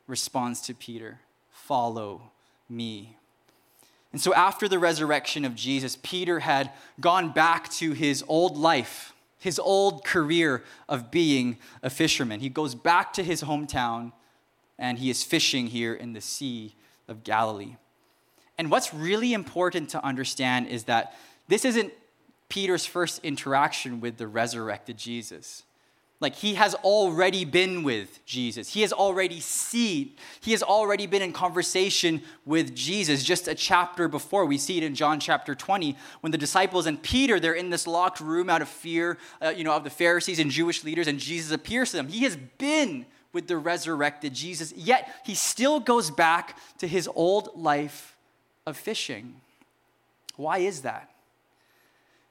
responds 0.08 0.62
to 0.62 0.74
Peter, 0.74 1.20
Follow 1.52 2.32
me. 2.68 3.18
And 4.16 4.22
so, 4.22 4.34
after 4.34 4.70
the 4.70 4.80
resurrection 4.80 5.44
of 5.44 5.56
Jesus, 5.56 5.98
Peter 6.02 6.40
had 6.40 6.72
gone 7.02 7.34
back 7.34 7.70
to 7.72 7.92
his 7.92 8.24
old 8.30 8.56
life, 8.56 9.14
his 9.40 9.60
old 9.60 10.06
career 10.06 10.64
of 10.88 11.12
being 11.12 11.58
a 11.84 11.90
fisherman. 11.90 12.40
He 12.40 12.48
goes 12.48 12.76
back 12.76 13.12
to 13.16 13.24
his 13.26 13.44
hometown 13.44 14.14
and 14.80 15.00
he 15.00 15.10
is 15.10 15.26
fishing 15.26 15.68
here 15.68 15.94
in 15.94 16.14
the 16.14 16.22
Sea 16.22 16.76
of 17.10 17.26
Galilee. 17.26 17.76
And 18.58 18.72
what's 18.72 18.94
really 18.94 19.34
important 19.34 19.90
to 19.90 20.02
understand 20.02 20.70
is 20.70 20.86
that 20.86 21.14
this 21.50 21.66
isn't 21.66 21.92
Peter's 22.48 22.86
first 22.86 23.20
interaction 23.22 24.00
with 24.00 24.16
the 24.16 24.28
resurrected 24.28 24.98
Jesus. 24.98 25.64
Like 26.22 26.36
he 26.36 26.54
has 26.56 26.74
already 26.76 27.44
been 27.44 27.84
with 27.84 28.26
Jesus. 28.26 28.74
He 28.74 28.82
has 28.82 28.94
already 28.94 29.42
seen, 29.42 30.14
he 30.40 30.52
has 30.52 30.64
already 30.64 31.08
been 31.08 31.22
in 31.22 31.34
conversation 31.34 32.22
with 32.46 32.74
Jesus. 32.74 33.24
Just 33.24 33.50
a 33.50 33.56
chapter 33.56 34.08
before, 34.08 34.46
we 34.46 34.58
see 34.58 34.78
it 34.78 34.84
in 34.84 34.96
John 34.96 35.20
chapter 35.20 35.54
20, 35.54 35.98
when 36.22 36.32
the 36.32 36.38
disciples 36.38 36.86
and 36.86 37.02
Peter, 37.02 37.40
they're 37.40 37.54
in 37.54 37.70
this 37.70 37.86
locked 37.86 38.22
room 38.22 38.50
out 38.50 38.62
of 38.62 38.70
fear, 38.70 39.18
uh, 39.42 39.50
you 39.50 39.66
know, 39.66 39.74
of 39.74 39.84
the 39.84 39.90
Pharisees 39.90 40.40
and 40.40 40.50
Jewish 40.50 40.86
leaders, 40.86 41.08
and 41.08 41.20
Jesus 41.20 41.52
appears 41.52 41.92
to 41.92 41.98
them. 41.98 42.08
He 42.08 42.24
has 42.24 42.38
been 42.58 43.06
with 43.34 43.48
the 43.48 43.58
resurrected 43.58 44.34
Jesus, 44.34 44.72
yet 44.74 45.14
he 45.26 45.36
still 45.36 45.82
goes 45.82 46.10
back 46.10 46.58
to 46.78 46.88
his 46.88 47.10
old 47.14 47.50
life 47.56 48.16
of 48.66 48.78
fishing. 48.78 49.42
Why 50.38 50.60
is 50.60 50.82
that? 50.82 51.10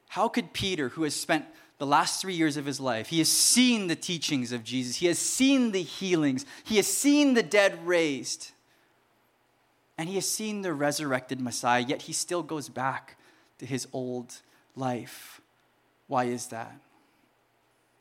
How 0.09 0.29
could 0.29 0.53
Peter, 0.55 0.90
who 0.90 1.03
has 1.03 1.14
spent 1.14 1.44
the 1.79 1.87
last 1.87 2.21
three 2.21 2.35
years 2.35 2.57
of 2.57 2.67
his 2.67 2.81
life, 2.81 3.09
he 3.09 3.19
has 3.19 3.29
seen 3.29 3.89
the 3.89 3.97
teachings 3.97 4.53
of 4.53 4.65
Jesus, 4.65 4.97
he 4.97 5.07
has 5.07 5.19
seen 5.19 5.73
the 5.73 5.83
healings, 5.83 6.47
he 6.65 6.77
has 6.77 6.87
seen 6.87 7.35
the 7.35 7.43
dead 7.43 7.87
raised, 7.87 8.53
and 9.99 10.09
he 10.09 10.15
has 10.17 10.29
seen 10.29 10.63
the 10.63 10.73
resurrected 10.73 11.41
Messiah, 11.41 11.81
yet 11.81 12.03
he 12.03 12.13
still 12.13 12.43
goes 12.43 12.69
back 12.69 13.17
to 13.59 13.67
his 13.67 13.87
old 13.93 14.41
life. 14.77 15.41
Why 16.07 16.25
is 16.25 16.49
that? 16.49 16.79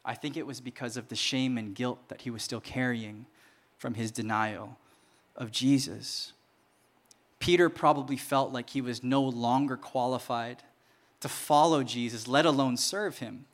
I 0.06 0.16
think 0.16 0.36
it 0.36 0.46
was 0.46 0.60
because 0.60 0.98
of 0.98 1.08
the 1.08 1.16
shame 1.16 1.58
and 1.58 1.74
guilt 1.74 2.10
that 2.10 2.22
he 2.22 2.30
was 2.30 2.44
still 2.44 2.60
carrying 2.60 3.26
from 3.78 3.94
his 3.94 4.12
denial 4.12 4.78
of 5.36 5.52
Jesus. 5.52 6.34
Peter 7.40 7.70
probably 7.70 8.18
felt 8.18 8.52
like 8.52 8.70
he 8.70 8.82
was 8.82 9.04
no 9.04 9.22
longer 9.22 9.78
qualified 9.78 10.64
to 11.22 11.30
follow 11.30 11.84
Jesus, 11.84 12.28
let 12.28 12.46
alone 12.46 12.78
serve 12.78 13.20
him. 13.20 13.46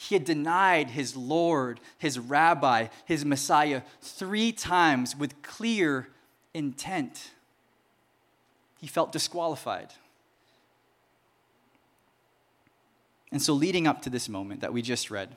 He 0.00 0.14
had 0.14 0.24
denied 0.24 0.90
his 0.90 1.16
Lord, 1.16 1.80
his 1.98 2.20
rabbi, 2.20 2.86
his 3.04 3.24
Messiah 3.24 3.82
three 4.00 4.52
times 4.52 5.16
with 5.16 5.42
clear 5.42 6.06
intent. 6.54 7.32
He 8.80 8.86
felt 8.86 9.10
disqualified. 9.10 9.88
And 13.32 13.42
so, 13.42 13.54
leading 13.54 13.88
up 13.88 14.00
to 14.02 14.08
this 14.08 14.28
moment 14.28 14.60
that 14.60 14.72
we 14.72 14.82
just 14.82 15.10
read, 15.10 15.36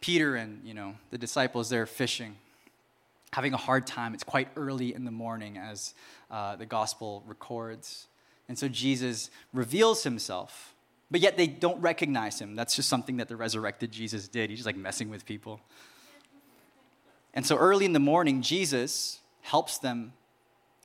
Peter 0.00 0.34
and 0.34 0.62
you 0.64 0.72
know 0.72 0.94
the 1.10 1.18
disciples 1.18 1.68
they're 1.68 1.84
fishing, 1.84 2.36
having 3.34 3.52
a 3.52 3.58
hard 3.58 3.86
time. 3.86 4.14
It's 4.14 4.24
quite 4.24 4.48
early 4.56 4.94
in 4.94 5.04
the 5.04 5.10
morning 5.10 5.58
as 5.58 5.92
uh, 6.30 6.56
the 6.56 6.66
gospel 6.66 7.22
records, 7.26 8.06
and 8.48 8.58
so 8.58 8.68
Jesus 8.68 9.28
reveals 9.52 10.04
himself 10.04 10.71
but 11.12 11.20
yet 11.20 11.36
they 11.36 11.46
don't 11.46 11.80
recognize 11.82 12.40
him. 12.40 12.56
That's 12.56 12.74
just 12.74 12.88
something 12.88 13.18
that 13.18 13.28
the 13.28 13.36
resurrected 13.36 13.92
Jesus 13.92 14.26
did. 14.28 14.48
He's 14.48 14.60
just 14.60 14.66
like 14.66 14.76
messing 14.76 15.10
with 15.10 15.26
people. 15.26 15.60
And 17.34 17.46
so 17.46 17.56
early 17.56 17.84
in 17.84 17.92
the 17.92 18.00
morning, 18.00 18.40
Jesus 18.40 19.20
helps 19.42 19.76
them 19.76 20.14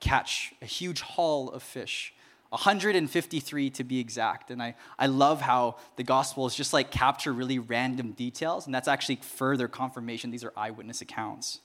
catch 0.01 0.53
a 0.61 0.65
huge 0.65 0.99
haul 0.99 1.49
of 1.49 1.63
fish. 1.63 2.13
153 2.49 3.69
to 3.69 3.83
be 3.85 3.99
exact. 3.99 4.51
And 4.51 4.61
I, 4.61 4.75
I 4.99 5.07
love 5.07 5.39
how 5.39 5.77
the 5.95 6.03
Gospels 6.03 6.55
just 6.55 6.73
like 6.73 6.91
capture 6.91 7.33
really 7.33 7.59
random 7.59 8.11
details, 8.11 8.65
and 8.65 8.75
that's 8.75 8.87
actually 8.89 9.17
further 9.17 9.69
confirmation. 9.69 10.31
These 10.31 10.43
are 10.43 10.53
eyewitness 10.57 11.01
accounts. 11.01 11.61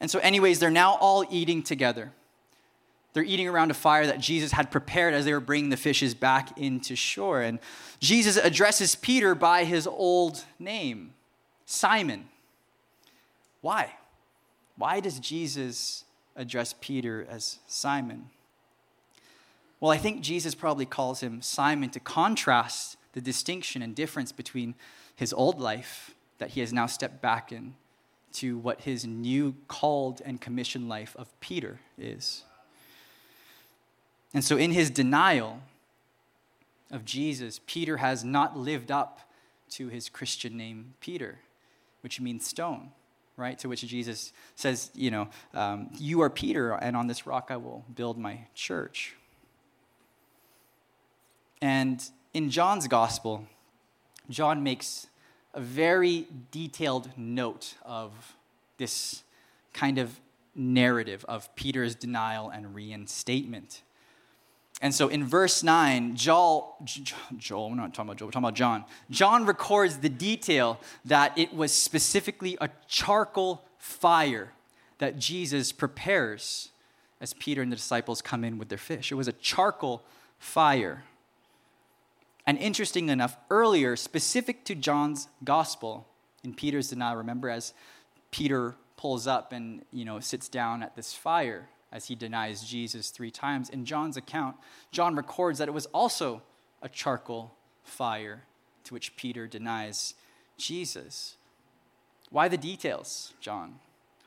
And 0.00 0.10
so, 0.10 0.20
anyways, 0.20 0.60
they're 0.60 0.70
now 0.70 0.96
all 1.00 1.24
eating 1.28 1.62
together. 1.62 2.12
They're 3.14 3.22
eating 3.22 3.48
around 3.48 3.70
a 3.70 3.74
fire 3.74 4.06
that 4.06 4.18
Jesus 4.18 4.52
had 4.52 4.70
prepared 4.72 5.14
as 5.14 5.24
they 5.24 5.32
were 5.32 5.40
bringing 5.40 5.70
the 5.70 5.76
fishes 5.76 6.14
back 6.14 6.58
into 6.58 6.96
shore. 6.96 7.40
And 7.40 7.60
Jesus 8.00 8.36
addresses 8.36 8.96
Peter 8.96 9.36
by 9.36 9.64
his 9.64 9.86
old 9.86 10.44
name, 10.58 11.14
Simon. 11.64 12.28
Why? 13.60 13.92
Why 14.76 14.98
does 14.98 15.20
Jesus 15.20 16.04
address 16.34 16.74
Peter 16.80 17.24
as 17.30 17.60
Simon? 17.68 18.30
Well, 19.78 19.92
I 19.92 19.98
think 19.98 20.20
Jesus 20.20 20.56
probably 20.56 20.86
calls 20.86 21.20
him 21.20 21.40
Simon 21.40 21.90
to 21.90 22.00
contrast 22.00 22.96
the 23.12 23.20
distinction 23.20 23.80
and 23.80 23.94
difference 23.94 24.32
between 24.32 24.74
his 25.14 25.32
old 25.32 25.60
life 25.60 26.14
that 26.38 26.50
he 26.50 26.60
has 26.60 26.72
now 26.72 26.86
stepped 26.86 27.22
back 27.22 27.52
in 27.52 27.74
to 28.32 28.58
what 28.58 28.80
his 28.80 29.06
new 29.06 29.54
called 29.68 30.20
and 30.24 30.40
commissioned 30.40 30.88
life 30.88 31.14
of 31.16 31.28
Peter 31.38 31.78
is. 31.96 32.42
And 34.34 34.44
so, 34.44 34.56
in 34.56 34.72
his 34.72 34.90
denial 34.90 35.60
of 36.90 37.04
Jesus, 37.04 37.60
Peter 37.66 37.98
has 37.98 38.24
not 38.24 38.58
lived 38.58 38.90
up 38.90 39.20
to 39.70 39.88
his 39.88 40.08
Christian 40.08 40.56
name, 40.56 40.94
Peter, 41.00 41.38
which 42.02 42.20
means 42.20 42.46
stone, 42.46 42.90
right? 43.36 43.58
To 43.60 43.68
which 43.68 43.82
Jesus 43.82 44.32
says, 44.56 44.90
You 44.94 45.12
know, 45.12 45.28
um, 45.54 45.88
you 45.96 46.20
are 46.20 46.28
Peter, 46.28 46.72
and 46.72 46.96
on 46.96 47.06
this 47.06 47.26
rock 47.26 47.46
I 47.50 47.56
will 47.56 47.84
build 47.94 48.18
my 48.18 48.40
church. 48.54 49.14
And 51.62 52.04
in 52.34 52.50
John's 52.50 52.88
gospel, 52.88 53.46
John 54.28 54.62
makes 54.62 55.06
a 55.54 55.60
very 55.60 56.26
detailed 56.50 57.16
note 57.16 57.74
of 57.82 58.12
this 58.78 59.22
kind 59.72 59.98
of 59.98 60.20
narrative 60.56 61.24
of 61.28 61.54
Peter's 61.54 61.94
denial 61.94 62.50
and 62.50 62.74
reinstatement. 62.74 63.82
And 64.80 64.94
so 64.94 65.08
in 65.08 65.24
verse 65.24 65.62
9, 65.62 66.16
Joel, 66.16 66.76
Joel, 67.36 67.70
we're 67.70 67.76
not 67.76 67.94
talking 67.94 68.08
about 68.08 68.18
Joel, 68.18 68.28
we're 68.28 68.32
talking 68.32 68.44
about 68.44 68.54
John. 68.54 68.84
John 69.10 69.46
records 69.46 69.98
the 69.98 70.08
detail 70.08 70.78
that 71.04 71.36
it 71.38 71.54
was 71.54 71.72
specifically 71.72 72.58
a 72.60 72.68
charcoal 72.88 73.62
fire 73.78 74.52
that 74.98 75.18
Jesus 75.18 75.72
prepares 75.72 76.70
as 77.20 77.32
Peter 77.34 77.62
and 77.62 77.70
the 77.70 77.76
disciples 77.76 78.20
come 78.20 78.44
in 78.44 78.58
with 78.58 78.68
their 78.68 78.78
fish. 78.78 79.10
It 79.10 79.14
was 79.14 79.28
a 79.28 79.32
charcoal 79.32 80.02
fire. 80.38 81.04
And 82.46 82.58
interesting 82.58 83.08
enough, 83.08 83.36
earlier, 83.50 83.96
specific 83.96 84.64
to 84.64 84.74
John's 84.74 85.28
gospel, 85.42 86.06
in 86.42 86.52
Peter's 86.52 86.90
denial, 86.90 87.16
remember 87.16 87.48
as 87.48 87.72
Peter 88.30 88.74
pulls 88.96 89.26
up 89.26 89.52
and 89.52 89.82
you 89.92 90.04
know 90.04 90.20
sits 90.20 90.48
down 90.48 90.82
at 90.82 90.94
this 90.96 91.12
fire 91.14 91.68
as 91.94 92.08
he 92.08 92.16
denies 92.16 92.64
Jesus 92.64 93.10
three 93.10 93.30
times. 93.30 93.70
In 93.70 93.86
John's 93.86 94.16
account, 94.16 94.56
John 94.90 95.14
records 95.14 95.60
that 95.60 95.68
it 95.68 95.70
was 95.70 95.86
also 95.86 96.42
a 96.82 96.88
charcoal 96.88 97.54
fire 97.84 98.42
to 98.82 98.92
which 98.92 99.16
Peter 99.16 99.46
denies 99.46 100.14
Jesus. 100.58 101.36
Why 102.30 102.48
the 102.48 102.58
details, 102.58 103.32
John? 103.40 103.76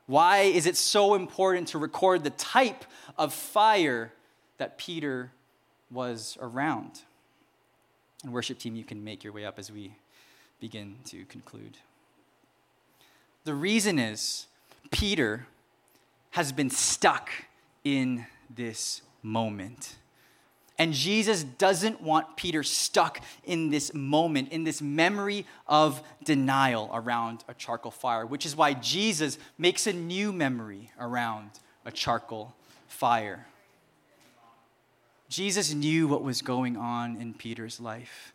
Why 0.06 0.40
is 0.40 0.66
it 0.66 0.78
so 0.78 1.14
important 1.14 1.68
to 1.70 1.78
record 1.78 2.24
the 2.24 2.30
type 2.30 2.86
of 3.18 3.34
fire 3.34 4.14
that 4.58 4.78
Peter 4.78 5.34
was 5.92 6.38
around? 6.40 7.02
And, 8.24 8.32
worship 8.32 8.60
team, 8.60 8.78
you 8.78 8.86
can 8.86 9.04
make 9.04 9.26
your 9.26 9.34
way 9.34 9.46
up 9.46 9.60
as 9.60 9.70
we 9.70 9.94
begin 10.62 10.96
to 11.08 11.26
conclude. 11.26 11.78
The 13.44 13.54
reason 13.54 14.00
is 14.00 14.48
Peter 14.90 15.48
has 16.32 16.54
been 16.54 16.70
stuck 16.70 17.30
in 17.96 18.26
this 18.54 19.02
moment. 19.24 19.96
And 20.78 20.94
Jesus 20.94 21.44
doesn't 21.44 22.02
want 22.02 22.36
Peter 22.36 22.62
stuck 22.62 23.22
in 23.44 23.70
this 23.70 23.94
moment, 23.94 24.50
in 24.52 24.64
this 24.64 24.82
memory 24.82 25.46
of 25.66 26.04
denial 26.24 26.90
around 26.94 27.44
a 27.48 27.54
charcoal 27.54 27.92
fire, 27.92 28.26
which 28.26 28.46
is 28.46 28.56
why 28.56 28.74
Jesus 28.74 29.40
makes 29.58 29.88
a 29.88 29.94
new 29.94 30.32
memory 30.32 30.92
around 31.00 31.50
a 31.86 31.92
charcoal 31.92 32.54
fire. 32.88 33.48
Jesus 35.30 35.74
knew 35.74 36.08
what 36.08 36.24
was 36.24 36.42
going 36.42 36.78
on 36.78 37.16
in 37.16 37.34
Peter's 37.34 37.80
life. 37.80 38.34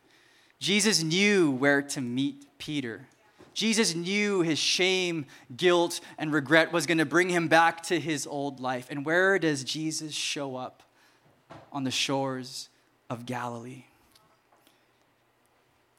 Jesus 0.58 1.02
knew 1.02 1.50
where 1.50 1.82
to 1.82 2.00
meet 2.00 2.46
Peter. 2.58 3.06
Jesus 3.54 3.94
knew 3.94 4.40
his 4.40 4.58
shame, 4.58 5.26
guilt, 5.56 6.00
and 6.18 6.32
regret 6.32 6.72
was 6.72 6.86
going 6.86 6.98
to 6.98 7.04
bring 7.04 7.28
him 7.28 7.48
back 7.48 7.82
to 7.84 8.00
his 8.00 8.26
old 8.26 8.60
life. 8.60 8.86
And 8.90 9.04
where 9.04 9.38
does 9.38 9.64
Jesus 9.64 10.12
show 10.12 10.56
up? 10.56 10.82
On 11.70 11.84
the 11.84 11.90
shores 11.90 12.70
of 13.10 13.26
Galilee. 13.26 13.84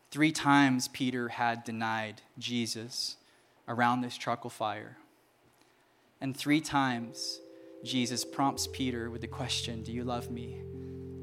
Three 0.09 0.31
times 0.31 0.87
Peter 0.87 1.29
had 1.29 1.63
denied 1.63 2.21
Jesus 2.37 3.17
around 3.67 4.01
this 4.01 4.17
charcoal 4.17 4.49
fire. 4.49 4.97
And 6.21 6.35
three 6.35 6.61
times 6.61 7.39
Jesus 7.83 8.23
prompts 8.23 8.67
Peter 8.67 9.09
with 9.09 9.21
the 9.21 9.27
question, 9.27 9.83
Do 9.83 9.91
you 9.91 10.03
love 10.03 10.31
me? 10.31 10.61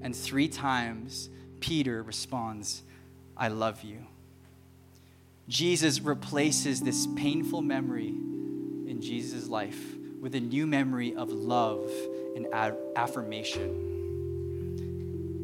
And 0.02 0.14
three 0.14 0.48
times 0.48 1.30
Peter 1.60 2.02
responds, 2.02 2.82
I 3.36 3.48
love 3.48 3.82
you. 3.82 4.06
Jesus 5.50 6.00
replaces 6.00 6.80
this 6.80 7.08
painful 7.16 7.60
memory 7.60 8.06
in 8.06 9.00
Jesus' 9.00 9.48
life 9.48 9.96
with 10.20 10.36
a 10.36 10.40
new 10.40 10.64
memory 10.64 11.16
of 11.16 11.32
love 11.32 11.90
and 12.36 12.46
affirmation. 12.94 13.88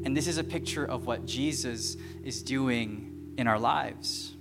And 0.04 0.16
this 0.16 0.28
is 0.28 0.38
a 0.38 0.44
picture 0.44 0.84
of 0.84 1.06
what 1.06 1.26
Jesus 1.26 1.96
is 2.22 2.44
doing 2.44 3.34
in 3.36 3.48
our 3.48 3.58
lives. 3.58 4.36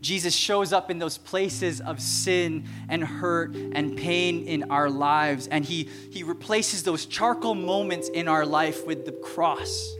Jesus 0.00 0.36
shows 0.36 0.72
up 0.72 0.88
in 0.88 1.00
those 1.00 1.18
places 1.18 1.80
of 1.80 2.00
sin 2.00 2.64
and 2.88 3.02
hurt 3.02 3.56
and 3.56 3.96
pain 3.96 4.46
in 4.46 4.70
our 4.70 4.88
lives, 4.88 5.48
and 5.48 5.64
he, 5.64 5.88
he 6.12 6.22
replaces 6.22 6.84
those 6.84 7.06
charcoal 7.06 7.56
moments 7.56 8.08
in 8.08 8.28
our 8.28 8.46
life 8.46 8.86
with 8.86 9.04
the 9.04 9.10
cross 9.10 9.96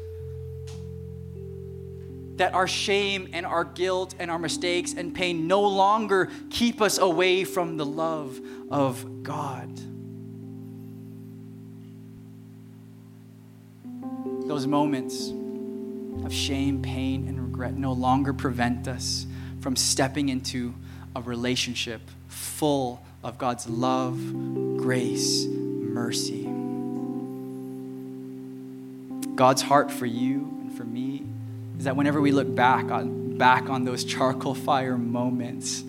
that 2.41 2.55
our 2.55 2.67
shame 2.67 3.29
and 3.35 3.45
our 3.45 3.65
guilt 3.65 4.15
and 4.19 4.31
our 4.31 4.39
mistakes 4.39 4.95
and 4.95 5.15
pain 5.15 5.47
no 5.47 5.61
longer 5.61 6.31
keep 6.49 6.81
us 6.81 6.97
away 6.97 7.45
from 7.45 7.77
the 7.77 7.85
love 7.85 8.41
of 8.71 9.23
God. 9.23 9.69
Those 14.49 14.67
moments 14.67 15.29
of 16.25 16.33
shame, 16.33 16.81
pain, 16.81 17.29
and 17.29 17.39
regret 17.39 17.75
no 17.75 17.93
longer 17.93 18.33
prevent 18.33 18.89
us 18.89 19.27
from 19.61 19.77
stepping 19.77 20.31
into 20.31 20.75
a 21.15 21.21
relationship 21.21 22.01
full 22.29 23.03
of 23.23 23.37
God's 23.37 23.69
love, 23.69 24.19
grace, 24.79 25.45
mercy. 25.45 26.45
God's 29.35 29.61
heart 29.61 29.91
for 29.91 30.07
you 30.07 30.57
and 30.63 30.75
for 30.75 30.85
me 30.85 31.10
is 31.81 31.85
that 31.85 31.97
whenever 31.97 32.21
we 32.21 32.31
look 32.31 32.55
back 32.55 32.91
on, 32.91 33.39
back 33.39 33.71
on 33.71 33.87
those 33.87 34.05
charcoal 34.05 34.55
fire 34.55 34.99
moments, 34.99 35.83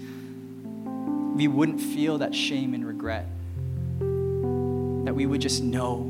we 1.36 1.50
wouldn't 1.50 1.82
feel 1.82 2.20
that 2.20 2.34
shame 2.34 2.74
and 2.74 2.88
regret. 2.88 3.26
That 4.00 5.14
we 5.14 5.26
would 5.26 5.42
just 5.42 5.62
know 5.62 6.10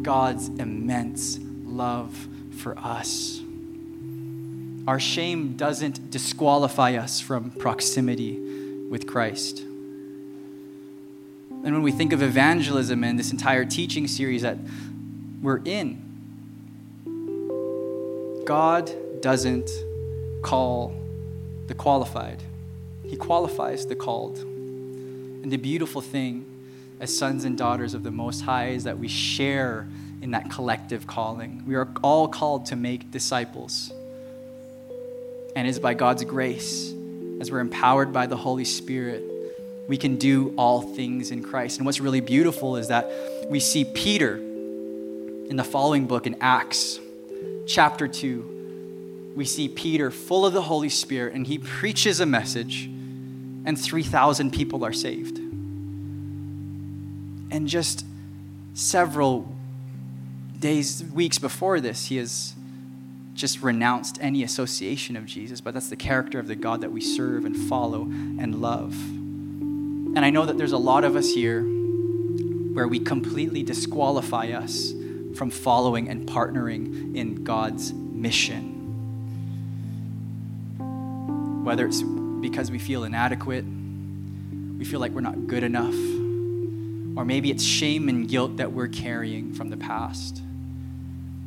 God's 0.00 0.48
immense 0.48 1.38
love 1.66 2.16
for 2.56 2.78
us. 2.78 3.42
Our 4.86 4.98
shame 4.98 5.58
doesn't 5.58 6.10
disqualify 6.10 6.94
us 6.94 7.20
from 7.20 7.50
proximity 7.50 8.38
with 8.88 9.06
Christ. 9.06 9.58
And 11.50 11.62
when 11.62 11.82
we 11.82 11.92
think 11.92 12.14
of 12.14 12.22
evangelism 12.22 13.04
and 13.04 13.18
this 13.18 13.32
entire 13.32 13.66
teaching 13.66 14.08
series 14.08 14.40
that 14.40 14.56
we're 15.42 15.60
in, 15.62 16.07
God 18.48 19.20
doesn't 19.20 19.70
call 20.40 20.94
the 21.66 21.74
qualified, 21.74 22.42
He 23.04 23.14
qualifies 23.14 23.84
the 23.84 23.94
called. 23.94 24.38
And 24.38 25.52
the 25.52 25.58
beautiful 25.58 26.00
thing 26.00 26.46
as 26.98 27.14
sons 27.14 27.44
and 27.44 27.58
daughters 27.58 27.92
of 27.92 28.04
the 28.04 28.10
Most 28.10 28.40
High 28.40 28.68
is 28.68 28.84
that 28.84 28.98
we 28.98 29.06
share 29.06 29.86
in 30.22 30.30
that 30.30 30.50
collective 30.50 31.06
calling. 31.06 31.62
We 31.66 31.74
are 31.74 31.88
all 32.02 32.26
called 32.26 32.64
to 32.66 32.76
make 32.76 33.10
disciples. 33.10 33.92
And 35.54 35.68
it's 35.68 35.78
by 35.78 35.92
God's 35.92 36.24
grace, 36.24 36.90
as 37.42 37.50
we're 37.50 37.60
empowered 37.60 38.14
by 38.14 38.26
the 38.26 38.36
Holy 38.38 38.64
Spirit, 38.64 39.24
we 39.88 39.98
can 39.98 40.16
do 40.16 40.54
all 40.56 40.80
things 40.80 41.30
in 41.30 41.42
Christ. 41.42 41.76
And 41.76 41.84
what's 41.84 42.00
really 42.00 42.22
beautiful 42.22 42.76
is 42.76 42.88
that 42.88 43.10
we 43.50 43.60
see 43.60 43.84
Peter 43.84 44.36
in 44.36 45.56
the 45.56 45.64
following 45.64 46.06
book 46.06 46.26
in 46.26 46.34
Acts 46.40 46.98
chapter 47.66 48.08
2, 48.08 49.32
we 49.36 49.44
see 49.44 49.68
Peter 49.68 50.10
full 50.10 50.44
of 50.44 50.52
the 50.52 50.62
Holy 50.62 50.88
Spirit 50.88 51.34
and 51.34 51.46
he 51.46 51.58
preaches 51.58 52.20
a 52.20 52.26
message, 52.26 52.86
and 53.64 53.78
3,000 53.78 54.52
people 54.52 54.84
are 54.84 54.92
saved. 54.92 55.38
And 57.50 57.68
just 57.68 58.04
several 58.74 59.52
days, 60.58 61.04
weeks 61.14 61.38
before 61.38 61.80
this, 61.80 62.06
he 62.06 62.16
has 62.16 62.54
just 63.34 63.62
renounced 63.62 64.18
any 64.20 64.42
association 64.42 65.16
of 65.16 65.24
Jesus, 65.24 65.60
but 65.60 65.72
that's 65.72 65.88
the 65.88 65.96
character 65.96 66.38
of 66.40 66.48
the 66.48 66.56
God 66.56 66.80
that 66.80 66.90
we 66.90 67.00
serve 67.00 67.44
and 67.44 67.56
follow 67.56 68.02
and 68.02 68.60
love. 68.60 68.94
And 68.94 70.24
I 70.24 70.30
know 70.30 70.44
that 70.46 70.58
there's 70.58 70.72
a 70.72 70.78
lot 70.78 71.04
of 71.04 71.14
us 71.14 71.28
here 71.28 71.62
where 71.62 72.88
we 72.88 72.98
completely 72.98 73.62
disqualify 73.62 74.48
us 74.48 74.92
from 75.38 75.50
following 75.50 76.08
and 76.08 76.26
partnering 76.26 77.14
in 77.16 77.44
God's 77.44 77.92
mission. 77.94 78.74
Whether 81.64 81.86
it's 81.86 82.02
because 82.02 82.72
we 82.72 82.80
feel 82.80 83.04
inadequate, 83.04 83.64
we 83.64 84.84
feel 84.84 84.98
like 84.98 85.12
we're 85.12 85.20
not 85.20 85.46
good 85.46 85.62
enough, 85.62 85.94
or 87.16 87.24
maybe 87.24 87.52
it's 87.52 87.62
shame 87.62 88.08
and 88.08 88.28
guilt 88.28 88.56
that 88.56 88.72
we're 88.72 88.88
carrying 88.88 89.54
from 89.54 89.70
the 89.70 89.76
past. 89.76 90.42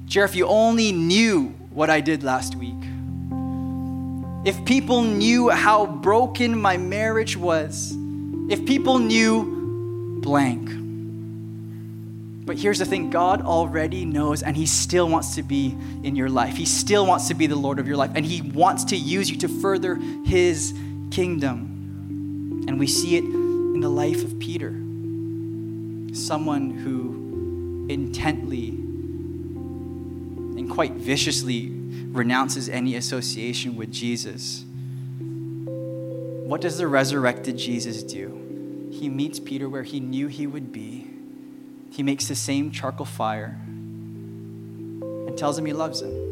Jer, 0.05 0.23
if 0.23 0.35
you 0.35 0.47
only 0.47 0.93
knew 0.93 1.47
what 1.71 1.89
I 1.89 1.99
did 1.99 2.23
last 2.23 2.55
week, 2.55 2.73
if 4.45 4.63
people 4.65 5.01
knew 5.01 5.49
how 5.49 5.85
broken 5.85 6.57
my 6.57 6.77
marriage 6.77 7.35
was, 7.35 7.93
if 8.49 8.65
people 8.65 8.99
knew 8.99 10.19
blank, 10.21 10.80
but 12.51 12.59
here's 12.59 12.79
the 12.79 12.85
thing 12.85 13.09
God 13.09 13.43
already 13.43 14.03
knows, 14.03 14.43
and 14.43 14.57
He 14.57 14.65
still 14.65 15.07
wants 15.07 15.35
to 15.35 15.41
be 15.41 15.73
in 16.03 16.17
your 16.17 16.27
life. 16.27 16.57
He 16.57 16.65
still 16.65 17.05
wants 17.05 17.29
to 17.29 17.33
be 17.33 17.47
the 17.47 17.55
Lord 17.55 17.79
of 17.79 17.87
your 17.87 17.95
life, 17.95 18.11
and 18.13 18.25
He 18.25 18.41
wants 18.41 18.83
to 18.83 18.97
use 18.97 19.31
you 19.31 19.37
to 19.37 19.47
further 19.47 19.95
His 20.25 20.73
kingdom. 21.11 22.65
And 22.67 22.77
we 22.77 22.87
see 22.87 23.15
it 23.15 23.23
in 23.23 23.79
the 23.79 23.87
life 23.87 24.25
of 24.25 24.37
Peter, 24.37 24.71
someone 26.13 26.71
who 26.71 27.87
intently 27.89 28.67
and 30.59 30.69
quite 30.69 30.95
viciously 30.95 31.69
renounces 31.69 32.67
any 32.67 32.97
association 32.97 33.77
with 33.77 33.93
Jesus. 33.93 34.65
What 35.17 36.59
does 36.59 36.77
the 36.77 36.89
resurrected 36.89 37.57
Jesus 37.57 38.03
do? 38.03 38.89
He 38.91 39.07
meets 39.07 39.39
Peter 39.39 39.69
where 39.69 39.83
he 39.83 40.01
knew 40.01 40.27
he 40.27 40.47
would 40.47 40.73
be 40.73 41.00
he 41.91 42.03
makes 42.03 42.27
the 42.27 42.35
same 42.35 42.71
charcoal 42.71 43.05
fire 43.05 43.59
and 43.67 45.37
tells 45.37 45.57
him 45.57 45.65
he 45.65 45.73
loves 45.73 46.01
him. 46.01 46.31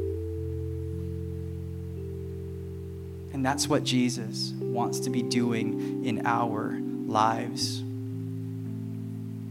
And 3.33 3.45
that's 3.45 3.67
what 3.67 3.83
Jesus 3.83 4.53
wants 4.59 5.01
to 5.01 5.09
be 5.09 5.21
doing 5.21 6.05
in 6.05 6.25
our 6.25 6.79
lives. 7.05 7.79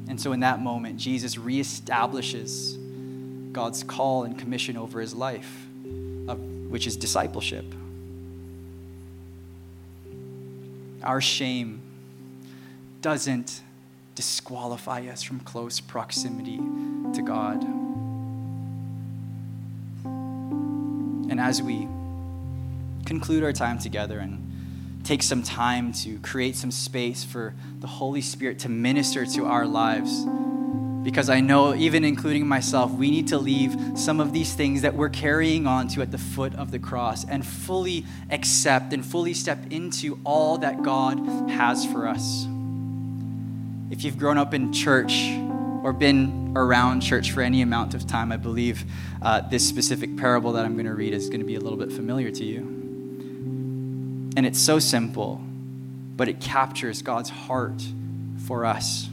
And 0.09 0.19
so, 0.19 0.33
in 0.33 0.41
that 0.41 0.61
moment, 0.61 0.97
Jesus 0.97 1.37
reestablishes 1.37 2.77
God's 3.53 3.83
call 3.83 4.25
and 4.25 4.39
commission 4.39 4.77
over 4.77 5.01
his 5.01 5.15
life, 5.15 5.67
which 6.69 6.87
is 6.87 6.97
discipleship. 6.97 7.67
Our 11.03 11.21
shame 11.21 11.81
doesn't 13.03 13.63
disqualify 14.19 15.07
us 15.07 15.23
from 15.23 15.39
close 15.39 15.79
proximity 15.79 16.57
to 17.15 17.23
God. 17.23 17.63
And 21.31 21.39
as 21.39 21.63
we 21.63 21.87
conclude 23.07 23.45
our 23.45 23.53
time 23.53 23.79
together 23.79 24.19
and 24.19 25.05
take 25.05 25.23
some 25.23 25.45
time 25.45 25.93
to 25.93 26.19
create 26.19 26.57
some 26.57 26.73
space 26.73 27.23
for 27.23 27.55
the 27.79 27.87
Holy 27.87 28.21
Spirit 28.21 28.59
to 28.59 28.69
minister 28.69 29.25
to 29.25 29.47
our 29.47 29.69
lives, 29.69 30.27
because 31.05 31.31
I 31.31 31.39
know, 31.39 31.77
even 31.77 32.03
including 32.05 32.45
myself, 32.49 32.91
we 32.91 33.13
need 33.13 33.29
to 33.29 33.39
leave 33.39 33.77
some 33.95 34.19
of 34.19 34.33
these 34.33 34.53
things 34.53 34.83
that 34.83 34.95
we're 34.95 35.11
carrying 35.11 35.69
on 35.69 35.87
to 35.91 36.03
at 36.03 36.11
the 36.11 36.19
foot 36.19 36.57
of 36.57 36.73
the 36.73 36.81
cross 36.81 37.25
and 37.25 37.47
fully 37.47 38.05
accept 38.31 38.93
and 38.93 39.07
fully 39.07 39.33
step 39.33 39.61
into 39.71 40.19
all 40.25 40.59
that 40.59 40.83
God 40.83 41.21
has 41.51 41.87
for 41.87 42.09
us. 42.09 42.49
If 43.99 44.05
you've 44.05 44.17
grown 44.17 44.39
up 44.39 44.55
in 44.55 44.73
church 44.73 45.29
or 45.83 45.93
been 45.93 46.53
around 46.55 47.01
church 47.01 47.33
for 47.33 47.41
any 47.41 47.63
amount 47.63 47.95
of 47.95 48.07
time, 48.07 48.31
I 48.31 48.37
believe 48.37 48.85
uh, 49.21 49.41
this 49.41 49.69
specific 49.69 50.17
parable 50.17 50.53
that 50.53 50.65
I'm 50.65 50.75
going 50.75 50.87
to 50.87 50.95
read 50.95 51.13
is 51.13 51.29
going 51.29 51.41
to 51.41 51.45
be 51.45 51.57
a 51.57 51.61
little 51.61 51.77
bit 51.77 51.91
familiar 51.91 52.31
to 52.31 52.45
you. 52.45 52.61
And 54.37 54.47
it's 54.47 54.61
so 54.61 54.79
simple, 54.79 55.41
but 56.17 56.29
it 56.29 56.41
captures 56.41 57.03
God's 57.03 57.29
heart 57.29 57.83
for 58.47 58.65
us. 58.65 59.09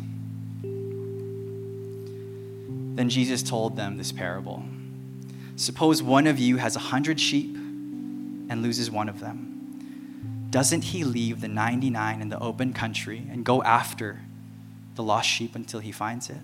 Then 0.62 3.08
Jesus 3.10 3.42
told 3.42 3.78
them 3.78 3.98
this 3.98 4.12
parable 4.12 4.64
Suppose 5.56 6.04
one 6.04 6.28
of 6.28 6.38
you 6.38 6.58
has 6.58 6.76
a 6.76 6.80
hundred 6.80 7.20
sheep 7.20 7.56
and 7.56 8.62
loses 8.62 8.92
one 8.92 9.10
of 9.10 9.20
them. 9.20 10.46
Doesn't 10.52 10.84
he 10.84 11.04
leave 11.04 11.42
the 11.42 11.48
99 11.48 12.22
in 12.22 12.30
the 12.30 12.38
open 12.38 12.72
country 12.72 13.26
and 13.32 13.44
go 13.44 13.64
after 13.64 14.22
the 14.96 15.04
lost 15.04 15.30
sheep 15.30 15.56
until 15.56 15.80
he 15.80 15.92
finds 15.92 16.30
it? 16.30 16.38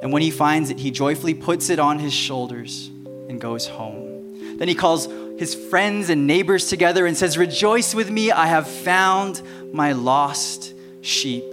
And 0.00 0.12
when 0.12 0.22
he 0.22 0.30
finds 0.30 0.70
it, 0.70 0.78
he 0.78 0.90
joyfully 0.90 1.34
puts 1.34 1.70
it 1.70 1.78
on 1.78 1.98
his 1.98 2.12
shoulders 2.12 2.88
and 3.28 3.40
goes 3.40 3.66
home. 3.66 4.56
Then 4.58 4.68
he 4.68 4.74
calls 4.74 5.06
his 5.38 5.54
friends 5.54 6.10
and 6.10 6.26
neighbors 6.26 6.68
together 6.68 7.06
and 7.06 7.16
says, 7.16 7.38
Rejoice 7.38 7.94
with 7.94 8.10
me, 8.10 8.30
I 8.30 8.46
have 8.46 8.68
found 8.68 9.42
my 9.72 9.92
lost 9.92 10.74
sheep. 11.00 11.44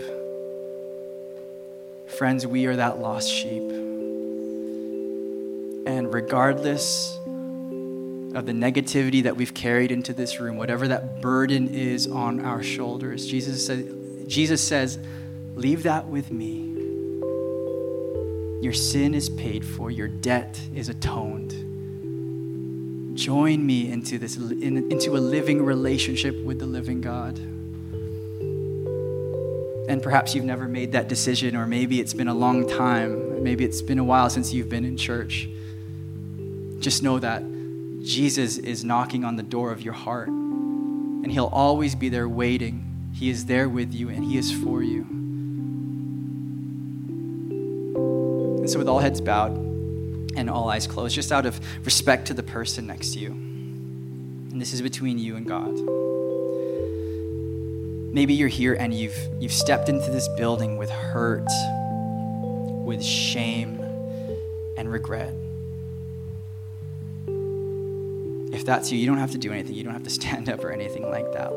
Friends, 2.17 2.47
we 2.47 2.65
are 2.65 2.75
that 2.75 2.99
lost 2.99 3.29
sheep. 3.29 3.63
And 5.87 6.11
regardless 6.13 7.15
of 7.25 8.45
the 8.45 8.53
negativity 8.53 9.23
that 9.23 9.35
we've 9.37 9.53
carried 9.53 9.91
into 9.91 10.13
this 10.13 10.39
room, 10.39 10.57
whatever 10.57 10.87
that 10.87 11.21
burden 11.21 11.67
is 11.67 12.07
on 12.07 12.43
our 12.43 12.63
shoulders, 12.63 13.27
Jesus, 13.27 13.65
said, 13.65 14.27
Jesus 14.27 14.65
says, 14.65 14.97
Leave 15.55 15.83
that 15.83 16.07
with 16.07 16.31
me. 16.31 16.73
Your 18.61 18.73
sin 18.73 19.13
is 19.13 19.29
paid 19.29 19.65
for, 19.65 19.89
your 19.89 20.07
debt 20.07 20.59
is 20.73 20.89
atoned. 20.89 21.53
Join 23.15 23.65
me 23.65 23.89
into, 23.89 24.17
this, 24.17 24.35
in, 24.35 24.91
into 24.91 25.15
a 25.15 25.19
living 25.19 25.63
relationship 25.63 26.43
with 26.43 26.59
the 26.59 26.65
living 26.65 26.99
God. 26.99 27.37
And 29.87 30.01
perhaps 30.03 30.35
you've 30.35 30.43
never 30.43 30.67
made 30.67 30.91
that 30.91 31.07
decision, 31.07 31.55
or 31.55 31.65
maybe 31.65 32.01
it's 32.01 32.13
been 32.13 32.27
a 32.27 32.33
long 32.33 32.67
time. 32.67 33.41
Maybe 33.41 33.63
it's 33.63 33.81
been 33.81 33.99
a 33.99 34.03
while 34.03 34.29
since 34.29 34.51
you've 34.51 34.67
been 34.67 34.83
in 34.83 34.97
church. 34.97 35.47
Just 36.79 37.01
know 37.01 37.19
that 37.19 37.43
Jesus 38.01 38.57
is 38.57 38.83
knocking 38.83 39.23
on 39.23 39.37
the 39.37 39.43
door 39.43 39.71
of 39.71 39.81
your 39.81 39.93
heart, 39.93 40.27
and 40.27 41.31
He'll 41.31 41.45
always 41.45 41.95
be 41.95 42.09
there 42.09 42.27
waiting. 42.27 42.83
He 43.13 43.29
is 43.29 43.45
there 43.45 43.69
with 43.69 43.93
you, 43.93 44.09
and 44.09 44.25
He 44.25 44.37
is 44.37 44.51
for 44.51 44.83
you. 44.83 45.14
And 48.65 48.71
so, 48.71 48.79
with 48.79 48.89
all 48.89 48.97
heads 48.97 49.21
bowed 49.21 49.55
and 50.35 50.49
all 50.49 50.71
eyes 50.71 50.87
closed, 50.87 51.13
just 51.13 51.31
out 51.31 51.45
of 51.45 51.59
respect 51.85 52.25
to 52.29 52.33
the 52.33 52.41
person 52.41 52.87
next 52.87 53.13
to 53.13 53.19
you, 53.19 53.29
and 53.29 54.59
this 54.59 54.73
is 54.73 54.81
between 54.81 55.19
you 55.19 55.35
and 55.35 55.45
God. 55.45 55.71
Maybe 58.11 58.33
you're 58.33 58.47
here 58.47 58.73
and 58.73 58.91
you've 58.91 59.15
you've 59.39 59.53
stepped 59.53 59.87
into 59.87 60.09
this 60.09 60.27
building 60.29 60.77
with 60.77 60.89
hurt 60.89 61.45
with 62.83 63.03
shame 63.03 63.79
and 64.79 64.91
regret. 64.91 65.35
If 68.51 68.65
that's 68.65 68.91
you 68.91 68.97
you 68.97 69.05
don't 69.05 69.19
have 69.19 69.29
to 69.33 69.37
do 69.37 69.51
anything. 69.51 69.75
You 69.75 69.83
don't 69.83 69.93
have 69.93 70.05
to 70.05 70.09
stand 70.21 70.49
up 70.49 70.63
or 70.63 70.71
anything 70.71 71.07
like 71.07 71.31
that. 71.33 71.51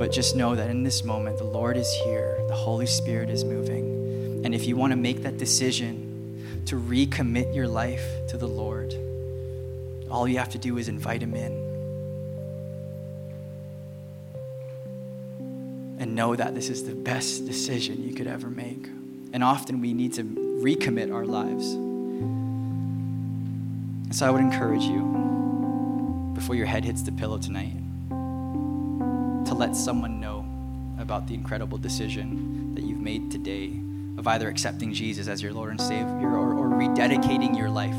But 0.00 0.10
just 0.10 0.34
know 0.34 0.56
that 0.56 0.70
in 0.70 0.82
this 0.82 1.04
moment 1.04 1.38
the 1.38 1.44
lord 1.44 1.76
is 1.76 1.92
here. 2.04 2.36
The 2.48 2.56
holy 2.56 2.86
spirit 2.86 3.30
is 3.30 3.44
moving 3.44 3.95
and 4.46 4.54
if 4.54 4.64
you 4.66 4.76
want 4.76 4.92
to 4.92 4.96
make 4.96 5.22
that 5.22 5.36
decision 5.36 6.62
to 6.66 6.76
recommit 6.76 7.54
your 7.54 7.68
life 7.68 8.06
to 8.28 8.38
the 8.38 8.48
lord 8.48 8.94
all 10.10 10.26
you 10.28 10.38
have 10.38 10.48
to 10.48 10.58
do 10.58 10.78
is 10.78 10.88
invite 10.88 11.22
him 11.22 11.34
in 11.34 11.66
and 15.98 16.14
know 16.14 16.36
that 16.36 16.54
this 16.54 16.68
is 16.68 16.84
the 16.84 16.94
best 16.94 17.46
decision 17.46 18.02
you 18.06 18.14
could 18.14 18.26
ever 18.26 18.50
make. 18.50 18.86
And 19.32 19.42
often 19.42 19.80
we 19.80 19.94
need 19.94 20.12
to 20.14 20.24
recommit 20.24 21.12
our 21.12 21.24
lives. 21.24 21.72
So 24.16 24.26
I 24.26 24.30
would 24.30 24.40
encourage 24.40 24.84
you, 24.84 26.32
before 26.34 26.54
your 26.54 26.66
head 26.66 26.84
hits 26.84 27.02
the 27.02 27.12
pillow 27.12 27.38
tonight, 27.38 27.76
to 29.46 29.54
let 29.54 29.74
someone 29.74 30.20
know 30.20 30.46
about 30.98 31.26
the 31.26 31.34
incredible 31.34 31.78
decision 31.78 32.74
that 32.74 32.84
you've 32.84 33.00
made 33.00 33.30
today 33.30 33.80
of 34.18 34.26
either 34.26 34.48
accepting 34.48 34.92
Jesus 34.92 35.28
as 35.28 35.42
your 35.42 35.52
Lord 35.52 35.70
and 35.70 35.80
Savior 35.80 36.30
or, 36.30 36.54
or 36.54 36.68
rededicating 36.68 37.56
your 37.56 37.70
life. 37.70 37.94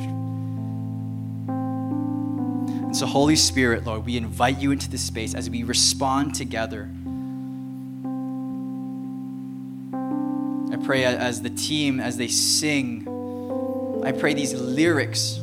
And 2.85 2.95
so, 2.95 3.05
Holy 3.05 3.35
Spirit, 3.35 3.85
Lord, 3.85 4.05
we 4.05 4.17
invite 4.17 4.59
you 4.59 4.71
into 4.71 4.89
this 4.89 5.01
space 5.01 5.33
as 5.33 5.49
we 5.49 5.63
respond 5.63 6.35
together 6.35 6.89
I 10.77 10.85
pray 10.85 11.05
as 11.05 11.41
the 11.41 11.49
team, 11.49 11.99
as 11.99 12.17
they 12.17 12.27
sing, 12.27 13.07
I 14.05 14.11
pray 14.11 14.33
these 14.33 14.53
lyrics 14.53 15.39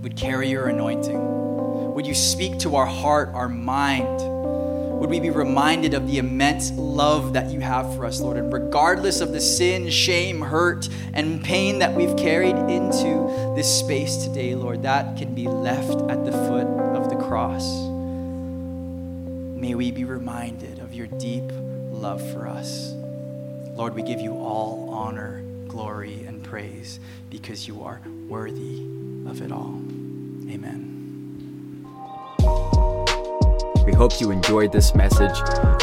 would 0.00 0.16
carry 0.16 0.48
your 0.48 0.68
anointing. 0.68 1.94
Would 1.94 2.06
you 2.06 2.14
speak 2.14 2.58
to 2.60 2.76
our 2.76 2.86
heart, 2.86 3.30
our 3.34 3.48
mind? 3.48 4.20
Would 5.02 5.10
we 5.10 5.18
be 5.18 5.30
reminded 5.30 5.94
of 5.94 6.06
the 6.06 6.18
immense 6.18 6.70
love 6.70 7.32
that 7.32 7.50
you 7.50 7.58
have 7.58 7.96
for 7.96 8.04
us, 8.04 8.20
Lord? 8.20 8.36
And 8.36 8.52
regardless 8.52 9.20
of 9.20 9.32
the 9.32 9.40
sin, 9.40 9.90
shame, 9.90 10.40
hurt, 10.40 10.88
and 11.12 11.42
pain 11.42 11.80
that 11.80 11.92
we've 11.92 12.16
carried 12.16 12.54
into 12.70 13.52
this 13.56 13.80
space 13.80 14.18
today, 14.18 14.54
Lord, 14.54 14.84
that 14.84 15.16
can 15.16 15.34
be 15.34 15.48
left 15.48 16.08
at 16.08 16.24
the 16.24 16.30
foot 16.30 16.68
of 16.94 17.10
the 17.10 17.16
cross. 17.16 17.64
May 19.58 19.74
we 19.74 19.90
be 19.90 20.04
reminded 20.04 20.78
of 20.78 20.94
your 20.94 21.08
deep 21.08 21.50
love 21.90 22.22
for 22.30 22.46
us. 22.46 22.92
Lord, 23.74 23.96
we 23.96 24.04
give 24.04 24.20
you 24.20 24.34
all 24.34 24.88
honor, 24.88 25.42
glory, 25.66 26.22
and 26.26 26.44
praise 26.44 27.00
because 27.28 27.66
you 27.66 27.82
are 27.82 28.00
worthy 28.28 28.86
of 29.26 29.42
it 29.42 29.50
all. 29.50 29.80
Amen. 30.48 30.91
We 33.84 33.92
hope 33.92 34.20
you 34.20 34.30
enjoyed 34.30 34.72
this 34.72 34.94
message. 34.94 35.36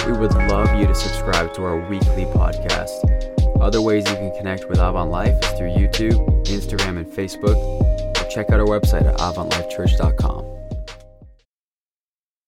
We 0.06 0.14
would 0.14 0.34
love 0.34 0.80
you 0.80 0.88
to 0.88 0.96
subscribe 0.96 1.54
to 1.56 1.64
our 1.64 1.78
weekly 1.90 2.26
podcast. 2.26 3.60
Other 3.62 3.82
ways 3.82 4.10
you 4.10 4.16
can 4.16 4.34
connect 4.38 4.70
with 4.70 4.80
Avant 4.80 5.12
Life 5.12 5.38
is 5.44 5.50
through 5.58 5.72
YouTube, 5.72 6.46
Instagram, 6.46 6.98
and 6.98 7.06
Facebook. 7.06 7.56
Or 7.56 8.30
check 8.30 8.50
out 8.52 8.60
our 8.60 8.68
website 8.68 9.06
at 9.06 9.18
avantlifechurch.com. 9.18 10.59